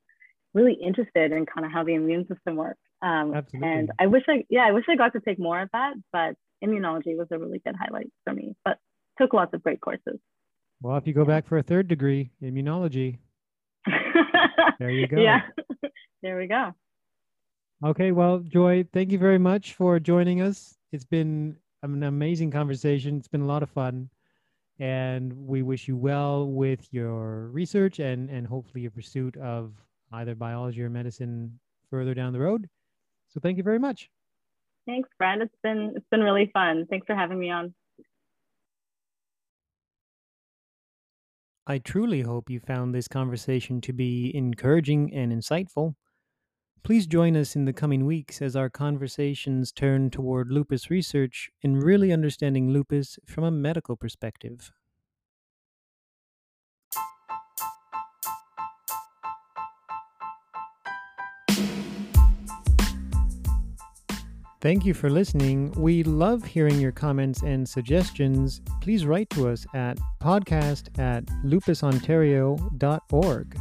really 0.54 0.74
interested 0.74 1.32
in 1.32 1.46
kind 1.46 1.64
of 1.64 1.72
how 1.72 1.84
the 1.84 1.94
immune 1.94 2.26
system 2.26 2.56
works. 2.56 2.80
Um. 3.00 3.32
And 3.62 3.92
I 3.98 4.06
wish 4.06 4.24
I, 4.28 4.44
yeah, 4.48 4.62
I 4.62 4.72
wish 4.72 4.84
I 4.88 4.96
got 4.96 5.12
to 5.12 5.20
take 5.20 5.38
more 5.38 5.60
of 5.60 5.68
that, 5.72 5.94
but 6.12 6.34
immunology 6.64 7.16
was 7.16 7.28
a 7.30 7.38
really 7.38 7.60
good 7.64 7.76
highlight 7.76 8.10
for 8.24 8.32
me, 8.32 8.54
but 8.64 8.78
took 9.20 9.32
lots 9.32 9.54
of 9.54 9.62
great 9.62 9.80
courses. 9.80 10.18
Well, 10.82 10.96
if 10.96 11.06
you 11.06 11.14
go 11.14 11.24
back 11.24 11.46
for 11.46 11.58
a 11.58 11.62
third 11.62 11.88
degree, 11.88 12.30
immunology, 12.42 13.18
there 14.78 14.90
you 14.90 15.06
go. 15.06 15.20
Yeah, 15.20 15.42
there 16.22 16.38
we 16.38 16.46
go. 16.46 16.74
Okay, 17.84 18.12
well, 18.12 18.38
Joy, 18.38 18.86
thank 18.94 19.12
you 19.12 19.18
very 19.18 19.36
much 19.36 19.74
for 19.74 20.00
joining 20.00 20.40
us. 20.40 20.78
It's 20.90 21.04
been 21.04 21.54
an 21.82 22.02
amazing 22.02 22.50
conversation. 22.50 23.18
It's 23.18 23.28
been 23.28 23.42
a 23.42 23.46
lot 23.46 23.62
of 23.62 23.68
fun. 23.68 24.08
And 24.78 25.30
we 25.46 25.60
wish 25.60 25.86
you 25.86 25.94
well 25.94 26.46
with 26.46 26.88
your 26.92 27.48
research 27.48 27.98
and, 27.98 28.30
and 28.30 28.46
hopefully 28.46 28.80
your 28.80 28.90
pursuit 28.90 29.36
of 29.36 29.74
either 30.12 30.34
biology 30.34 30.82
or 30.82 30.88
medicine 30.88 31.58
further 31.90 32.14
down 32.14 32.32
the 32.32 32.40
road. 32.40 32.70
So 33.28 33.38
thank 33.38 33.58
you 33.58 33.62
very 33.62 33.78
much. 33.78 34.08
Thanks, 34.86 35.10
Brad. 35.18 35.42
It's 35.42 35.54
been 35.62 35.92
it's 35.94 36.06
been 36.10 36.20
really 36.20 36.50
fun. 36.54 36.86
Thanks 36.88 37.06
for 37.06 37.14
having 37.14 37.38
me 37.38 37.50
on. 37.50 37.74
I 41.66 41.78
truly 41.78 42.22
hope 42.22 42.48
you 42.48 42.60
found 42.60 42.94
this 42.94 43.08
conversation 43.08 43.82
to 43.82 43.92
be 43.92 44.34
encouraging 44.34 45.12
and 45.12 45.30
insightful. 45.30 45.96
Please 46.84 47.06
join 47.06 47.34
us 47.34 47.56
in 47.56 47.64
the 47.64 47.72
coming 47.72 48.04
weeks 48.04 48.42
as 48.42 48.54
our 48.54 48.68
conversations 48.68 49.72
turn 49.72 50.10
toward 50.10 50.52
lupus 50.52 50.90
research 50.90 51.50
and 51.62 51.82
really 51.82 52.12
understanding 52.12 52.70
lupus 52.70 53.18
from 53.24 53.42
a 53.42 53.50
medical 53.50 53.96
perspective. 53.96 54.70
Thank 64.60 64.84
you 64.84 64.92
for 64.92 65.08
listening. 65.08 65.72
We 65.72 66.02
love 66.02 66.44
hearing 66.44 66.78
your 66.80 66.92
comments 66.92 67.42
and 67.42 67.66
suggestions. 67.66 68.60
Please 68.82 69.06
write 69.06 69.30
to 69.30 69.48
us 69.48 69.64
at 69.74 69.98
podcast 70.22 70.98
at 70.98 71.24
lupusontario.org. 71.44 73.58